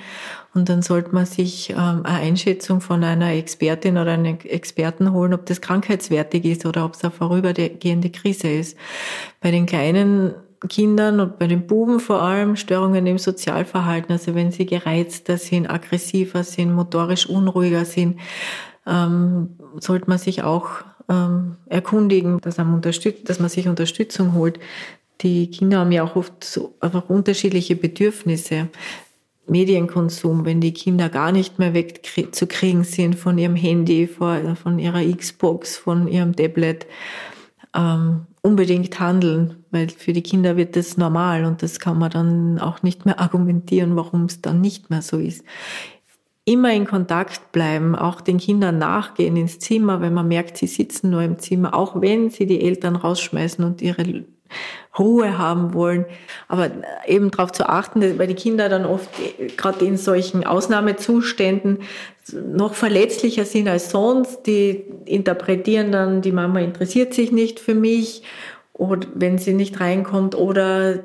Und 0.54 0.68
dann 0.68 0.82
sollte 0.82 1.14
man 1.14 1.24
sich 1.24 1.70
ähm, 1.70 2.04
eine 2.04 2.18
Einschätzung 2.18 2.82
von 2.82 3.02
einer 3.02 3.32
Expertin 3.32 3.96
oder 3.96 4.12
einem 4.12 4.38
Experten 4.40 5.12
holen, 5.12 5.32
ob 5.32 5.46
das 5.46 5.62
krankheitswertig 5.62 6.44
ist 6.44 6.66
oder 6.66 6.84
ob 6.84 6.94
es 6.94 7.02
eine 7.02 7.10
vorübergehende 7.10 8.10
Krise 8.10 8.50
ist. 8.50 8.76
Bei 9.40 9.50
den 9.50 9.64
kleinen 9.64 10.34
Kindern 10.68 11.20
und 11.20 11.38
bei 11.38 11.46
den 11.46 11.66
Buben 11.66 12.00
vor 12.00 12.22
allem 12.22 12.56
Störungen 12.56 13.06
im 13.06 13.18
Sozialverhalten. 13.18 14.12
Also 14.12 14.34
wenn 14.34 14.52
sie 14.52 14.66
gereizter 14.66 15.38
sind, 15.38 15.68
aggressiver 15.68 16.44
sind, 16.44 16.72
motorisch 16.72 17.26
unruhiger 17.26 17.84
sind, 17.84 18.20
ähm, 18.86 19.50
sollte 19.78 20.08
man 20.08 20.18
sich 20.18 20.42
auch 20.42 20.68
ähm, 21.08 21.56
erkundigen, 21.66 22.40
dass, 22.40 22.58
man 22.58 22.80
dass 22.80 23.40
man 23.40 23.48
sich 23.48 23.68
Unterstützung 23.68 24.34
holt. 24.34 24.58
Die 25.20 25.50
Kinder 25.50 25.80
haben 25.80 25.92
ja 25.92 26.02
auch 26.02 26.16
oft 26.16 26.42
so 26.42 26.74
einfach 26.80 27.08
unterschiedliche 27.08 27.76
Bedürfnisse. 27.76 28.68
Medienkonsum, 29.46 30.44
wenn 30.44 30.60
die 30.60 30.72
Kinder 30.72 31.08
gar 31.08 31.32
nicht 31.32 31.58
mehr 31.58 31.74
wegzukriegen 31.74 32.84
sind 32.84 33.16
von 33.16 33.38
ihrem 33.38 33.56
Handy, 33.56 34.06
von 34.06 34.78
ihrer 34.78 35.04
Xbox, 35.04 35.76
von 35.76 36.06
ihrem 36.06 36.34
Tablet, 36.36 36.86
ähm, 37.74 38.26
unbedingt 38.42 38.98
handeln, 38.98 39.64
weil 39.70 39.88
für 39.88 40.12
die 40.12 40.22
Kinder 40.22 40.56
wird 40.56 40.76
das 40.76 40.96
normal 40.96 41.44
und 41.44 41.62
das 41.62 41.78
kann 41.78 41.98
man 41.98 42.10
dann 42.10 42.58
auch 42.58 42.82
nicht 42.82 43.06
mehr 43.06 43.20
argumentieren, 43.20 43.96
warum 43.96 44.24
es 44.24 44.42
dann 44.42 44.60
nicht 44.60 44.90
mehr 44.90 45.02
so 45.02 45.18
ist. 45.18 45.44
Immer 46.44 46.72
in 46.72 46.86
Kontakt 46.86 47.52
bleiben, 47.52 47.94
auch 47.94 48.20
den 48.20 48.38
Kindern 48.38 48.78
nachgehen 48.78 49.36
ins 49.36 49.60
Zimmer, 49.60 50.00
wenn 50.00 50.12
man 50.12 50.26
merkt, 50.26 50.56
sie 50.56 50.66
sitzen 50.66 51.10
nur 51.10 51.22
im 51.22 51.38
Zimmer, 51.38 51.72
auch 51.72 52.00
wenn 52.00 52.30
sie 52.30 52.46
die 52.46 52.60
Eltern 52.62 52.96
rausschmeißen 52.96 53.64
und 53.64 53.80
ihre 53.80 54.24
Ruhe 54.98 55.38
haben 55.38 55.74
wollen. 55.74 56.04
Aber 56.48 56.70
eben 57.06 57.30
darauf 57.30 57.52
zu 57.52 57.68
achten, 57.68 58.18
weil 58.18 58.26
die 58.26 58.34
Kinder 58.34 58.68
dann 58.68 58.84
oft 58.84 59.08
gerade 59.56 59.84
in 59.84 59.96
solchen 59.96 60.44
Ausnahmezuständen 60.44 61.78
noch 62.32 62.74
verletzlicher 62.74 63.44
sind 63.44 63.68
als 63.68 63.90
sonst. 63.90 64.46
Die 64.46 64.84
interpretieren 65.04 65.92
dann, 65.92 66.22
die 66.22 66.32
Mama 66.32 66.60
interessiert 66.60 67.14
sich 67.14 67.32
nicht 67.32 67.60
für 67.60 67.74
mich 67.74 68.22
oder 68.72 69.06
wenn 69.14 69.38
sie 69.38 69.54
nicht 69.54 69.80
reinkommt 69.80 70.34
oder 70.34 71.00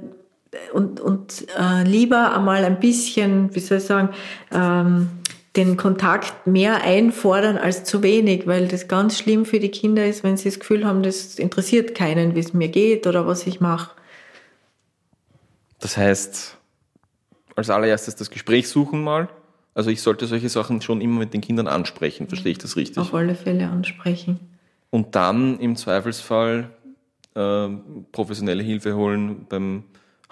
und, 0.74 1.00
und 1.00 1.46
äh, 1.60 1.84
lieber 1.84 2.36
einmal 2.36 2.64
ein 2.64 2.80
bisschen, 2.80 3.54
wie 3.54 3.60
soll 3.60 3.78
ich 3.78 3.84
sagen, 3.84 4.10
ähm, 4.52 5.10
den 5.58 5.76
Kontakt 5.76 6.48
mehr 6.48 6.84
einfordern 6.84 7.58
als 7.58 7.84
zu 7.84 8.04
wenig, 8.04 8.48
weil 8.48 8.68
das 8.68 8.88
ganz 8.88 9.18
schlimm 9.18 9.46
für 9.46 9.60
die 9.60 9.70
Kinder 9.70 10.06
ist, 10.06 10.24
wenn 10.24 10.38
sie 10.38 10.50
das 10.50 10.60
Gefühl 10.60 10.86
haben, 10.86 11.04
das 11.04 11.40
interessiert 11.40 11.96
keinen, 11.96 12.36
wie 12.36 12.40
es 12.40 12.54
mir 12.54 12.70
geht 12.70 13.08
oder 13.08 13.28
was 13.28 13.48
ich 13.48 13.60
mache. 13.60 13.92
Das 15.80 15.98
heißt, 15.98 16.58
als 17.56 17.70
allererstes 17.70 18.16
das 18.16 18.30
Gespräch 18.30 18.70
suchen 18.70 19.04
mal. 19.04 19.28
Also 19.74 19.90
ich 19.90 20.02
sollte 20.02 20.26
solche 20.28 20.50
Sachen 20.50 20.82
schon 20.82 21.02
immer 21.02 21.20
mit 21.20 21.34
den 21.34 21.42
Kindern 21.42 21.68
ansprechen, 21.68 22.28
verstehe 22.28 22.54
ich 22.54 22.58
das 22.58 22.78
richtig? 22.78 22.98
Auf 22.98 23.14
alle 23.14 23.36
Fälle 23.36 23.68
ansprechen. 23.68 24.40
Und 24.90 25.16
dann 25.16 25.60
im 25.60 25.76
Zweifelsfall 25.76 26.70
äh, 27.36 27.70
professionelle 28.12 28.64
Hilfe 28.64 28.96
holen 28.96 29.46
beim 29.50 29.84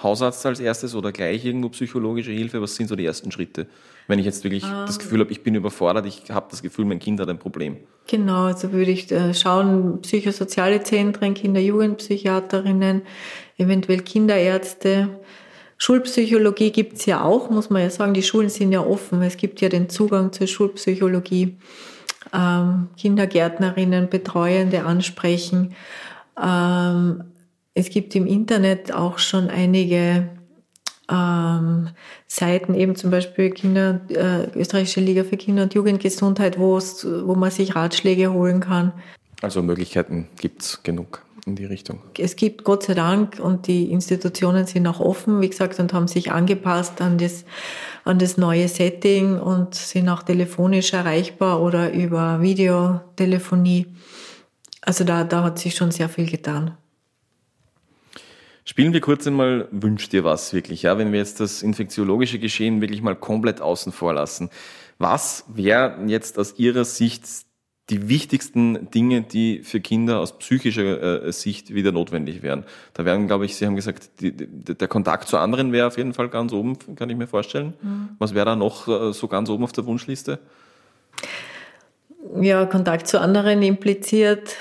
Hausarzt 0.02 0.46
als 0.46 0.60
erstes 0.60 0.96
oder 0.96 1.12
gleich 1.12 1.46
irgendwo 1.46 1.70
psychologische 1.70 2.32
Hilfe? 2.32 2.62
Was 2.62 2.76
sind 2.76 2.88
so 2.88 2.96
die 2.96 3.06
ersten 3.06 3.32
Schritte? 3.32 3.68
Wenn 4.08 4.20
ich 4.20 4.26
jetzt 4.26 4.44
wirklich 4.44 4.64
ähm, 4.64 4.86
das 4.86 5.00
Gefühl 5.00 5.20
habe, 5.22 5.32
ich 5.32 5.44
bin 5.44 5.56
überfordert, 5.56 6.06
ich 6.06 6.30
habe 6.30 6.48
das 6.50 6.62
Gefühl, 6.62 6.86
mein 6.86 7.00
Kind 7.00 7.20
hat 7.20 7.30
ein 7.30 7.40
Problem. 7.40 7.78
Genau, 8.08 8.46
also 8.46 8.72
würde 8.72 8.92
ich 8.92 9.12
äh, 9.12 9.34
schauen, 9.34 10.02
psychosoziale 10.02 10.84
Zentren, 10.84 11.34
Kinder-Jugendpsychiaterinnen, 11.34 13.02
eventuell 13.58 14.02
Kinderärzte. 14.02 15.10
Schulpsychologie 15.78 16.72
gibt's 16.72 17.06
ja 17.06 17.24
auch, 17.24 17.50
muss 17.50 17.70
man 17.70 17.82
ja 17.82 17.90
sagen. 17.90 18.14
Die 18.14 18.24
Schulen 18.24 18.50
sind 18.50 18.72
ja 18.72 18.82
offen. 18.82 19.22
Es 19.22 19.38
gibt 19.38 19.60
ja 19.62 19.70
den 19.70 19.90
Zugang 19.90 20.32
zur 20.32 20.48
Schulpsychologie. 20.48 21.58
Ähm, 22.34 22.90
Kindergärtnerinnen, 22.98 24.10
Betreuende 24.10 24.84
ansprechen. 24.84 25.74
Ähm, 26.42 27.24
es 27.74 27.90
gibt 27.90 28.16
im 28.16 28.26
Internet 28.26 28.94
auch 28.94 29.20
schon 29.20 29.50
einige 29.50 30.30
ähm, 31.10 31.90
Seiten, 32.28 32.74
eben 32.74 32.96
zum 32.96 33.12
Beispiel 33.12 33.52
Kinder, 33.52 34.02
äh, 34.10 34.58
Österreichische 34.58 35.02
Liga 35.02 35.24
für 35.24 35.38
Kinder- 35.38 35.64
und 35.64 35.74
Jugendgesundheit, 35.74 36.60
wo 36.60 37.36
man 37.36 37.52
sich 37.52 37.76
Ratschläge 37.76 38.34
holen 38.34 38.60
kann. 38.60 38.94
Also 39.42 39.62
Möglichkeiten 39.62 40.28
gibt 40.40 40.62
es 40.62 40.84
genug 40.84 41.22
in 41.46 41.56
die 41.56 41.66
Richtung. 41.66 42.00
Es 42.18 42.36
gibt 42.36 42.64
Gott 42.64 42.84
sei 42.84 42.96
Dank 42.96 43.40
und 43.40 43.68
die 43.68 43.92
Institutionen 43.92 44.66
sind 44.66 44.88
auch 44.88 45.00
offen, 45.00 45.42
wie 45.42 45.50
gesagt, 45.50 45.80
und 45.80 45.94
haben 45.94 46.08
sich 46.08 46.32
angepasst 46.32 47.02
an 47.02 47.18
das, 47.18 47.46
an 48.04 48.18
das 48.18 48.38
neue 48.38 48.68
Setting 48.68 49.40
und 49.40 49.76
sind 49.76 50.10
auch 50.10 50.24
telefonisch 50.24 50.94
erreichbar 50.94 51.62
oder 51.62 51.94
über 51.94 52.42
Videotelefonie. 52.42 53.88
Also 54.82 55.04
da, 55.04 55.24
da 55.24 55.44
hat 55.44 55.60
sich 55.60 55.76
schon 55.76 55.92
sehr 55.92 56.10
viel 56.10 56.30
getan. 56.30 56.78
Spielen 58.68 58.94
wir 58.94 59.02
kurz 59.02 59.28
einmal 59.28 59.68
Wünsch 59.70 60.10
dir 60.10 60.24
was 60.24 60.52
wirklich, 60.52 60.82
ja, 60.82 60.98
wenn 60.98 61.12
wir 61.12 61.20
jetzt 61.20 61.40
das 61.40 61.62
infektiologische 61.62 62.40
Geschehen 62.40 62.82
wirklich 62.82 63.04
mal 63.04 63.16
komplett 63.16 63.62
außen 63.62 63.92
vor 63.92 64.14
lassen. 64.14 64.50
Was 64.98 65.46
wäre 65.48 66.00
jetzt 66.08 66.40
aus 66.40 66.58
Ihrer 66.58 66.84
Sicht 66.84 67.26
die 67.92 68.10
wichtigsten 68.10 68.90
Dinge, 68.90 69.22
die 69.22 69.62
für 69.62 69.80
Kinder 69.80 70.20
aus 70.20 70.40
psychischer 70.40 71.26
äh, 71.26 71.32
Sicht 71.32 71.76
wieder 71.76 71.92
notwendig 71.92 72.42
wären? 72.42 72.66
Da 72.96 73.06
wären, 73.06 73.28
glaube 73.28 73.46
ich, 73.46 73.56
Sie 73.56 73.68
haben 73.68 73.76
gesagt, 73.76 74.20
die, 74.20 74.32
die, 74.32 74.76
der 74.76 74.88
Kontakt 74.88 75.28
zu 75.28 75.38
anderen 75.38 75.72
wäre 75.72 75.86
auf 75.86 75.98
jeden 75.98 76.16
Fall 76.16 76.30
ganz 76.30 76.52
oben, 76.52 76.76
kann 76.96 77.12
ich 77.12 77.18
mir 77.18 77.28
vorstellen. 77.28 77.76
Mhm. 77.84 78.10
Was 78.18 78.34
wäre 78.34 78.46
da 78.46 78.56
noch 78.56 78.88
äh, 78.88 79.14
so 79.14 79.28
ganz 79.28 79.48
oben 79.50 79.64
auf 79.64 79.74
der 79.74 79.86
Wunschliste? 79.86 80.40
Ja, 82.42 82.66
Kontakt 82.66 83.08
zu 83.08 83.22
anderen 83.22 83.62
impliziert 83.62 84.58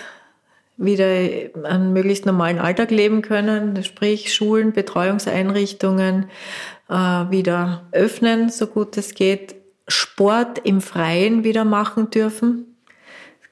wieder 0.76 1.06
einen 1.06 1.92
möglichst 1.92 2.26
normalen 2.26 2.58
Alltag 2.58 2.90
leben 2.90 3.22
können, 3.22 3.82
sprich 3.84 4.34
Schulen, 4.34 4.72
Betreuungseinrichtungen 4.72 6.26
äh, 6.88 6.94
wieder 6.94 7.86
öffnen, 7.92 8.48
so 8.50 8.66
gut 8.66 8.96
es 8.96 9.14
geht. 9.14 9.54
Sport 9.86 10.60
im 10.64 10.80
Freien 10.80 11.44
wieder 11.44 11.64
machen 11.64 12.10
dürfen. 12.10 12.76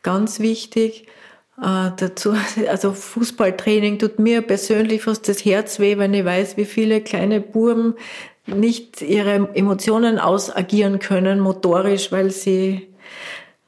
Ganz 0.03 0.41
wichtig. 0.41 1.07
Äh, 1.61 1.91
dazu, 1.97 2.35
also 2.69 2.93
Fußballtraining 2.93 3.99
tut 3.99 4.19
mir 4.19 4.43
persönlich 4.43 5.03
fast 5.03 5.29
das 5.29 5.45
Herz 5.45 5.79
weh, 5.79 5.99
wenn 5.99 6.15
ich 6.15 6.25
weiß, 6.25 6.57
wie 6.57 6.65
viele 6.65 7.01
kleine 7.01 7.41
Buben 7.41 7.95
nicht 8.47 9.03
ihre 9.03 9.51
Emotionen 9.55 10.19
ausagieren 10.19 10.99
können, 10.99 11.39
motorisch, 11.39 12.11
weil 12.11 12.31
sie 12.31 12.89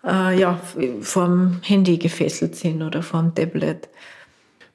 äh, 0.07 0.39
ja, 0.39 0.61
vom 1.01 1.61
Handy 1.63 1.99
gefesselt 1.99 2.57
sind 2.57 2.83
oder 2.83 3.03
vom 3.03 3.35
Tablet. 3.35 3.89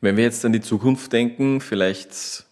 Wenn 0.01 0.17
wir 0.17 0.23
jetzt 0.23 0.45
an 0.45 0.53
die 0.53 0.61
Zukunft 0.61 1.11
denken, 1.11 1.61
vielleicht 1.61 2.45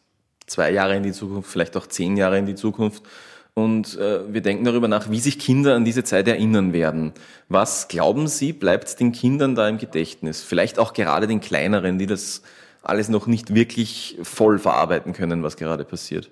zwei 0.47 0.71
Jahre 0.71 0.95
in 0.95 1.03
die 1.03 1.13
Zukunft, 1.13 1.49
vielleicht 1.49 1.77
auch 1.77 1.87
zehn 1.87 2.17
Jahre 2.17 2.37
in 2.37 2.45
die 2.45 2.55
Zukunft, 2.55 3.03
und 3.57 3.97
äh, 3.97 4.31
wir 4.31 4.41
denken 4.41 4.65
darüber 4.65 4.87
nach, 4.87 5.09
wie 5.09 5.19
sich 5.19 5.39
Kinder 5.39 5.73
an 5.73 5.83
diese 5.83 6.03
Zeit 6.03 6.27
erinnern 6.27 6.73
werden. 6.73 7.13
Was 7.49 7.87
glauben 7.87 8.27
Sie, 8.27 8.53
bleibt 8.53 8.99
den 8.99 9.13
Kindern 9.13 9.55
da 9.55 9.67
im 9.67 9.79
Gedächtnis? 9.79 10.43
Vielleicht 10.43 10.77
auch 10.77 10.93
gerade 10.93 11.25
den 11.25 11.39
kleineren, 11.39 11.97
die 11.97 12.05
das 12.05 12.43
alles 12.83 13.09
noch 13.09 13.25
nicht 13.25 13.55
wirklich 13.55 14.19
voll 14.21 14.59
verarbeiten 14.59 15.11
können, 15.13 15.41
was 15.41 15.57
gerade 15.57 15.85
passiert. 15.85 16.29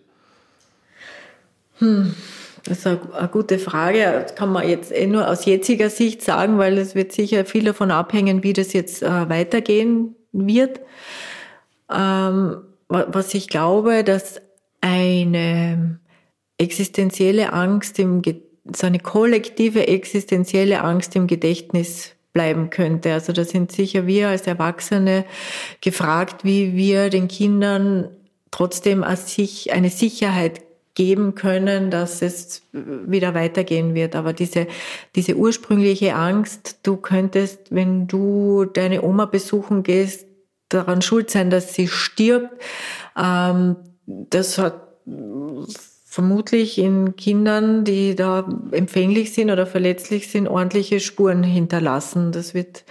Hm. 1.80 2.14
Das 2.66 2.80
ist 2.80 2.88
eine, 2.88 3.30
gute 3.32 3.60
Frage. 3.60 4.24
Das 4.24 4.36
kann 4.36 4.52
man 4.52 4.68
jetzt 4.68 4.92
eh 4.92 5.06
nur 5.06 5.28
aus 5.28 5.46
jetziger 5.46 5.92
Sicht 5.92 6.24
sagen, 6.24 6.58
weil 6.58 6.78
es 6.80 6.96
wird 6.96 7.12
sicher 7.12 7.46
viel 7.46 7.64
davon 7.64 7.92
abhängen, 7.92 8.42
wie 8.44 8.54
das 8.54 8.74
jetzt 8.74 9.04
äh, 9.04 9.30
weitergehen 9.30 10.16
wird. 10.32 10.82
Ähm, 11.94 12.58
was 12.88 13.34
ich 13.34 13.50
glaube, 13.50 14.04
dass 14.04 14.42
eine 14.82 16.00
existenzielle 16.58 17.54
Angst 17.54 18.00
im, 18.00 18.22
so 18.76 18.88
eine 18.88 19.00
kollektive 19.00 19.88
existenzielle 19.88 20.82
Angst 20.82 21.16
im 21.16 21.28
Gedächtnis 21.28 22.16
bleiben 22.34 22.70
könnte. 22.70 23.14
Also 23.14 23.32
da 23.32 23.46
sind 23.46 23.72
sicher 23.72 24.08
wir 24.08 24.30
als 24.30 24.48
Erwachsene 24.48 25.26
gefragt, 25.82 26.44
wie 26.44 26.76
wir 26.76 27.10
den 27.10 27.28
Kindern 27.28 28.10
trotzdem 28.52 29.04
eine 29.04 29.90
Sicherheit 29.90 30.65
geben 30.96 31.36
können, 31.36 31.92
dass 31.92 32.22
es 32.22 32.64
wieder 32.72 33.36
weitergehen 33.36 33.94
wird. 33.94 34.16
Aber 34.16 34.34
diese, 34.34 34.68
diese 35.16 35.36
ursprüngliche 35.36 36.16
Angst, 36.16 36.80
du 36.84 36.96
könntest, 36.96 37.68
wenn 37.70 38.08
du 38.08 38.66
deine 38.66 39.04
Oma 39.04 39.26
besuchen 39.26 39.84
gehst, 39.84 40.26
daran 40.70 41.02
schuld 41.02 41.30
sein, 41.30 41.50
dass 41.50 41.74
sie 41.74 41.88
stirbt, 41.88 42.50
ähm, 43.22 43.76
das 44.06 44.58
hat 44.58 44.82
vermutlich 46.06 46.78
in 46.78 47.18
Kindern, 47.18 47.84
die 47.84 48.16
da 48.16 48.48
empfänglich 48.72 49.34
sind 49.34 49.52
oder 49.52 49.66
verletzlich 49.66 50.30
sind, 50.30 50.48
ordentliche 50.48 51.02
Spuren 51.02 51.44
hinterlassen. 51.44 52.32
Das 52.32 52.54
wird 52.54 52.86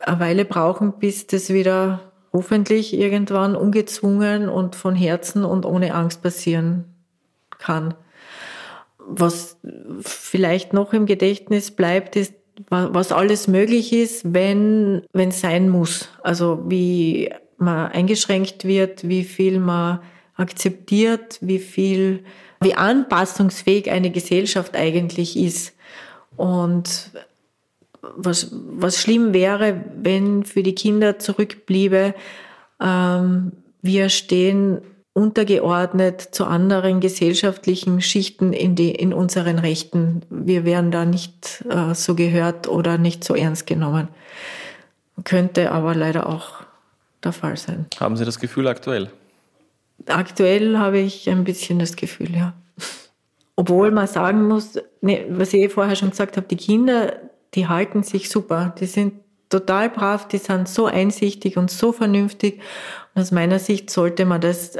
eine 0.00 0.20
Weile 0.20 0.44
brauchen, 0.46 0.94
bis 0.98 1.26
das 1.26 1.50
wieder 1.52 2.12
hoffentlich 2.32 2.94
irgendwann 2.94 3.56
ungezwungen 3.56 4.48
und 4.48 4.74
von 4.74 4.94
Herzen 4.94 5.44
und 5.44 5.66
ohne 5.66 5.94
Angst 5.94 6.22
passieren 6.22 6.95
kann. 7.66 7.94
Was 8.98 9.58
vielleicht 10.00 10.72
noch 10.72 10.92
im 10.92 11.06
Gedächtnis 11.06 11.70
bleibt, 11.70 12.16
ist, 12.16 12.34
was 12.70 13.12
alles 13.12 13.48
möglich 13.48 13.92
ist, 13.92 14.32
wenn 14.32 15.02
es 15.12 15.40
sein 15.40 15.68
muss. 15.68 16.08
Also 16.22 16.64
wie 16.68 17.30
man 17.58 17.92
eingeschränkt 17.92 18.64
wird, 18.64 19.08
wie 19.08 19.24
viel 19.24 19.60
man 19.60 20.00
akzeptiert, 20.36 21.38
wie 21.40 21.58
viel 21.58 22.24
wie 22.60 22.74
anpassungsfähig 22.74 23.90
eine 23.90 24.10
Gesellschaft 24.10 24.76
eigentlich 24.76 25.36
ist. 25.36 25.74
Und 26.36 27.10
was, 28.00 28.50
was 28.52 29.00
schlimm 29.00 29.32
wäre, 29.32 29.84
wenn 29.96 30.44
für 30.44 30.62
die 30.62 30.74
Kinder 30.74 31.18
zurückbliebe, 31.18 32.14
ähm, 32.80 33.52
wir 33.82 34.08
stehen 34.08 34.80
untergeordnet 35.16 36.20
zu 36.20 36.44
anderen 36.44 37.00
gesellschaftlichen 37.00 38.02
Schichten 38.02 38.52
in, 38.52 38.74
die, 38.74 38.90
in 38.90 39.14
unseren 39.14 39.58
Rechten. 39.58 40.20
Wir 40.28 40.66
wären 40.66 40.90
da 40.90 41.06
nicht 41.06 41.64
äh, 41.70 41.94
so 41.94 42.14
gehört 42.14 42.68
oder 42.68 42.98
nicht 42.98 43.24
so 43.24 43.34
ernst 43.34 43.66
genommen. 43.66 44.08
Könnte 45.24 45.72
aber 45.72 45.94
leider 45.94 46.28
auch 46.28 46.60
der 47.24 47.32
Fall 47.32 47.56
sein. 47.56 47.86
Haben 47.98 48.18
Sie 48.18 48.26
das 48.26 48.38
Gefühl 48.38 48.68
aktuell? 48.68 49.10
Aktuell 50.06 50.76
habe 50.76 50.98
ich 50.98 51.30
ein 51.30 51.44
bisschen 51.44 51.78
das 51.78 51.96
Gefühl, 51.96 52.36
ja. 52.36 52.52
Obwohl 53.56 53.92
man 53.92 54.06
sagen 54.06 54.46
muss, 54.46 54.78
ne, 55.00 55.24
was 55.30 55.54
ich 55.54 55.72
vorher 55.72 55.96
schon 55.96 56.10
gesagt 56.10 56.36
habe, 56.36 56.46
die 56.46 56.58
Kinder, 56.58 57.14
die 57.54 57.68
halten 57.68 58.02
sich 58.02 58.28
super. 58.28 58.74
Die 58.78 58.84
sind 58.84 59.14
total 59.48 59.88
brav, 59.88 60.28
die 60.28 60.36
sind 60.36 60.68
so 60.68 60.84
einsichtig 60.84 61.56
und 61.56 61.70
so 61.70 61.92
vernünftig. 61.92 62.60
Und 63.14 63.22
aus 63.22 63.30
meiner 63.30 63.58
Sicht 63.58 63.88
sollte 63.88 64.26
man 64.26 64.42
das 64.42 64.76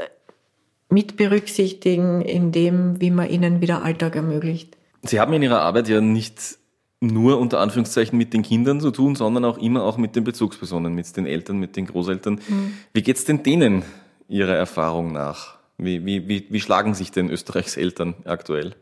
mit 0.89 1.17
berücksichtigen 1.17 2.21
in 2.21 2.51
dem, 2.51 3.01
wie 3.01 3.11
man 3.11 3.29
ihnen 3.29 3.61
wieder 3.61 3.83
Alltag 3.83 4.15
ermöglicht. 4.15 4.77
Sie 5.03 5.19
haben 5.19 5.33
in 5.33 5.43
Ihrer 5.43 5.61
Arbeit 5.61 5.89
ja 5.89 6.01
nicht 6.01 6.57
nur 6.99 7.37
unter 7.39 7.59
Anführungszeichen 7.59 8.17
mit 8.17 8.33
den 8.33 8.41
Kindern 8.41 8.81
zu 8.81 8.91
tun, 8.91 9.15
sondern 9.15 9.45
auch 9.45 9.57
immer 9.57 9.83
auch 9.83 9.97
mit 9.97 10.15
den 10.15 10.23
Bezugspersonen, 10.23 10.93
mit 10.93 11.15
den 11.15 11.25
Eltern, 11.25 11.57
mit 11.57 11.75
den 11.75 11.85
Großeltern. 11.85 12.35
Mhm. 12.47 12.73
Wie 12.93 13.03
geht's 13.03 13.25
denn 13.25 13.43
denen 13.43 13.83
Ihrer 14.27 14.55
Erfahrung 14.55 15.11
nach? 15.11 15.57
Wie, 15.77 16.05
wie, 16.05 16.27
wie, 16.27 16.47
wie 16.49 16.59
schlagen 16.59 16.95
sich 16.95 17.11
denn 17.11 17.29
Österreichs 17.29 17.77
Eltern 17.77 18.15
aktuell? 18.25 18.75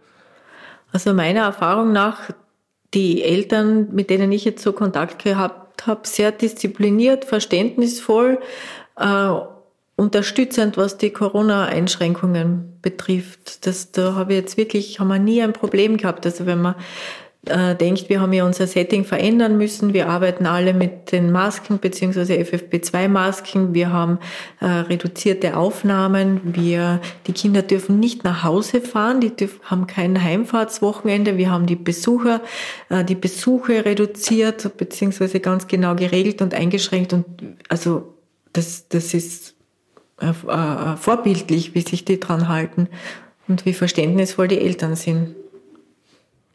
Also 0.93 1.13
meiner 1.13 1.41
Erfahrung 1.41 1.91
nach, 1.91 2.29
die 2.93 3.21
Eltern, 3.21 3.93
mit 3.93 4.09
denen 4.09 4.31
ich 4.31 4.45
jetzt 4.45 4.63
so 4.63 4.71
Kontakt 4.71 5.21
gehabt 5.21 5.85
habe, 5.85 6.07
sehr 6.07 6.31
diszipliniert, 6.31 7.25
verständnisvoll, 7.25 8.39
äh, 8.97 9.29
unterstützend, 9.95 10.77
was 10.77 10.97
die 10.97 11.11
Corona-Einschränkungen 11.11 12.79
betrifft. 12.81 13.65
Das, 13.65 13.91
da 13.91 14.15
habe 14.15 14.33
ich 14.33 14.39
jetzt 14.39 14.57
wirklich, 14.57 14.99
haben 14.99 15.07
wir 15.07 15.19
nie 15.19 15.41
ein 15.41 15.53
Problem 15.53 15.97
gehabt. 15.97 16.25
Also 16.25 16.45
wenn 16.45 16.61
man 16.61 16.75
äh, 17.47 17.75
denkt, 17.75 18.09
wir 18.09 18.19
haben 18.21 18.33
ja 18.33 18.45
unser 18.45 18.67
Setting 18.67 19.05
verändern 19.05 19.57
müssen. 19.57 19.93
Wir 19.93 20.09
arbeiten 20.09 20.45
alle 20.45 20.73
mit 20.73 21.11
den 21.11 21.31
Masken 21.31 21.79
beziehungsweise 21.79 22.33
FFP2-Masken. 22.33 23.73
Wir 23.73 23.91
haben 23.91 24.19
äh, 24.59 24.65
reduzierte 24.65 25.55
Aufnahmen. 25.55 26.41
Wir, 26.43 26.99
die 27.27 27.33
Kinder 27.33 27.61
dürfen 27.61 27.99
nicht 27.99 28.23
nach 28.23 28.43
Hause 28.43 28.81
fahren. 28.81 29.21
Die 29.21 29.35
dürfen, 29.35 29.59
haben 29.63 29.87
kein 29.87 30.21
Heimfahrtswochenende. 30.21 31.37
Wir 31.37 31.51
haben 31.51 31.67
die 31.67 31.75
Besucher, 31.75 32.41
äh, 32.89 33.03
die 33.03 33.15
Besuche 33.15 33.85
reduziert 33.85 34.75
beziehungsweise 34.77 35.39
ganz 35.39 35.67
genau 35.67 35.95
geregelt 35.95 36.41
und 36.41 36.53
eingeschränkt. 36.53 37.13
Und 37.13 37.25
also 37.69 38.15
das, 38.53 38.87
das 38.89 39.13
ist 39.13 39.54
äh, 40.17 40.29
äh, 40.29 40.95
vorbildlich, 40.97 41.75
wie 41.75 41.81
sich 41.81 42.05
die 42.05 42.19
dran 42.19 42.47
halten 42.47 42.87
und 43.47 43.65
wie 43.65 43.73
verständnisvoll 43.73 44.47
die 44.47 44.59
Eltern 44.59 44.95
sind. 44.95 45.35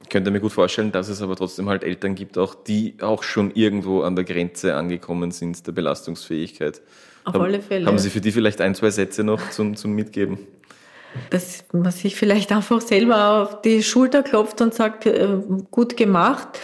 Ich 0.03 0.09
könnte 0.09 0.31
mir 0.31 0.41
gut 0.41 0.53
vorstellen, 0.53 0.93
dass 0.93 1.09
es 1.09 1.21
aber 1.21 1.37
trotzdem 1.37 1.69
halt 1.69 1.85
Eltern 1.85 2.15
gibt, 2.15 2.39
auch 2.39 2.55
die 2.55 2.95
auch 3.01 3.23
schon 3.23 3.53
irgendwo 3.53 4.01
an 4.01 4.17
der 4.17 4.25
Grenze 4.25 4.75
angekommen 4.75 5.31
sind 5.31 5.67
der 5.67 5.73
Belastungsfähigkeit. 5.73 6.81
Auf 7.25 7.35
haben, 7.35 7.43
alle 7.43 7.61
Fälle. 7.61 7.87
Haben 7.87 7.99
Sie 7.99 8.11
für 8.11 8.21
die 8.21 8.33
vielleicht 8.33 8.61
ein, 8.61 8.75
zwei 8.75 8.91
Sätze 8.91 9.25
noch 9.25 9.51
zum, 9.51 9.77
zum 9.77 9.93
Mitgeben? 9.93 10.39
Dass 11.29 11.65
man 11.73 11.93
sich 11.93 12.17
vielleicht 12.17 12.51
einfach 12.57 12.81
selber 12.81 13.43
auf 13.43 13.63
die 13.63 13.83
Schulter 13.83 14.23
klopft 14.23 14.61
und 14.63 14.73
sagt, 14.73 15.07
äh, 15.07 15.37
gut 15.71 15.97
gemacht 15.97 16.59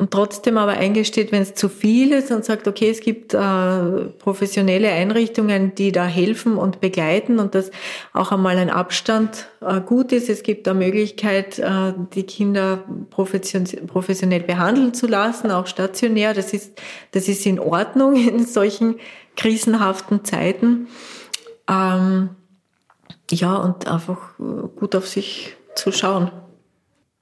und 0.00 0.10
trotzdem 0.12 0.56
aber 0.56 0.72
eingesteht, 0.72 1.30
wenn 1.30 1.42
es 1.42 1.54
zu 1.54 1.68
viel 1.68 2.12
ist 2.12 2.30
und 2.30 2.42
sagt, 2.42 2.66
okay, 2.66 2.88
es 2.88 3.00
gibt 3.00 3.34
äh, 3.34 3.38
professionelle 4.18 4.90
Einrichtungen, 4.90 5.74
die 5.74 5.92
da 5.92 6.06
helfen 6.06 6.56
und 6.56 6.80
begleiten 6.80 7.38
und 7.38 7.54
dass 7.54 7.70
auch 8.14 8.32
einmal 8.32 8.56
ein 8.56 8.70
Abstand 8.70 9.48
äh, 9.60 9.82
gut 9.82 10.12
ist. 10.12 10.30
Es 10.30 10.42
gibt 10.42 10.66
da 10.66 10.72
Möglichkeit, 10.72 11.58
äh, 11.58 11.92
die 12.14 12.22
Kinder 12.22 12.82
profession 13.10 13.66
professionell 13.86 14.40
behandeln 14.40 14.94
zu 14.94 15.06
lassen, 15.06 15.50
auch 15.50 15.66
stationär. 15.66 16.32
Das 16.32 16.54
ist, 16.54 16.80
das 17.10 17.28
ist 17.28 17.44
in 17.44 17.58
Ordnung 17.58 18.16
in 18.28 18.46
solchen 18.46 18.94
krisenhaften 19.36 20.24
Zeiten. 20.24 20.88
Ähm, 21.68 22.30
ja, 23.30 23.54
und 23.54 23.86
einfach 23.86 24.38
gut 24.76 24.96
auf 24.96 25.06
sich 25.06 25.56
zu 25.74 25.92
schauen. 25.92 26.30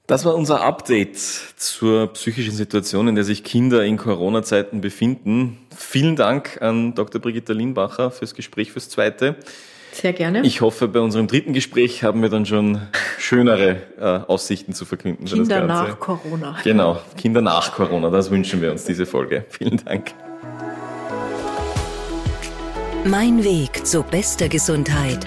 Das 0.09 0.25
war 0.25 0.35
unser 0.35 0.63
Update 0.63 1.19
zur 1.19 2.07
psychischen 2.15 2.55
Situation, 2.55 3.09
in 3.09 3.15
der 3.15 3.25
sich 3.25 3.45
Kinder 3.45 3.85
in 3.85 3.99
Corona-Zeiten 3.99 4.81
befinden. 4.81 5.59
Vielen 5.77 6.17
Dank 6.17 6.63
an 6.63 6.95
Dr. 6.95 7.21
Brigitte 7.21 7.53
Lienbacher 7.53 8.11
fürs 8.11 8.35
Gespräch, 8.35 8.73
fürs 8.73 8.89
zweite. 8.89 9.37
Sehr 9.93 10.15
gerne. 10.15 10.41
Ich 10.47 10.63
hoffe, 10.63 10.89
bei 10.89 11.01
unserem 11.01 11.27
dritten 11.27 11.53
Gespräch 11.53 12.05
haben 12.05 12.23
wir 12.23 12.31
dann 12.31 12.47
schon 12.47 12.81
schönere 13.19 13.83
äh, 14.01 14.31
Aussichten 14.31 14.73
zu 14.73 14.87
verkünden. 14.87 15.27
Kinder 15.27 15.67
nach 15.67 16.01
Corona. 16.01 16.57
Genau, 16.65 17.03
Kinder 17.19 17.43
nach 17.43 17.75
Corona, 17.75 18.09
das 18.09 18.31
wünschen 18.31 18.63
wir 18.63 18.71
uns, 18.71 18.87
diese 18.87 19.05
Folge. 19.05 19.45
Vielen 19.51 19.77
Dank. 19.85 20.15
Mein 23.05 23.45
Weg 23.45 23.87
zu 23.87 24.03
bester 24.03 24.49
Gesundheit 24.49 25.27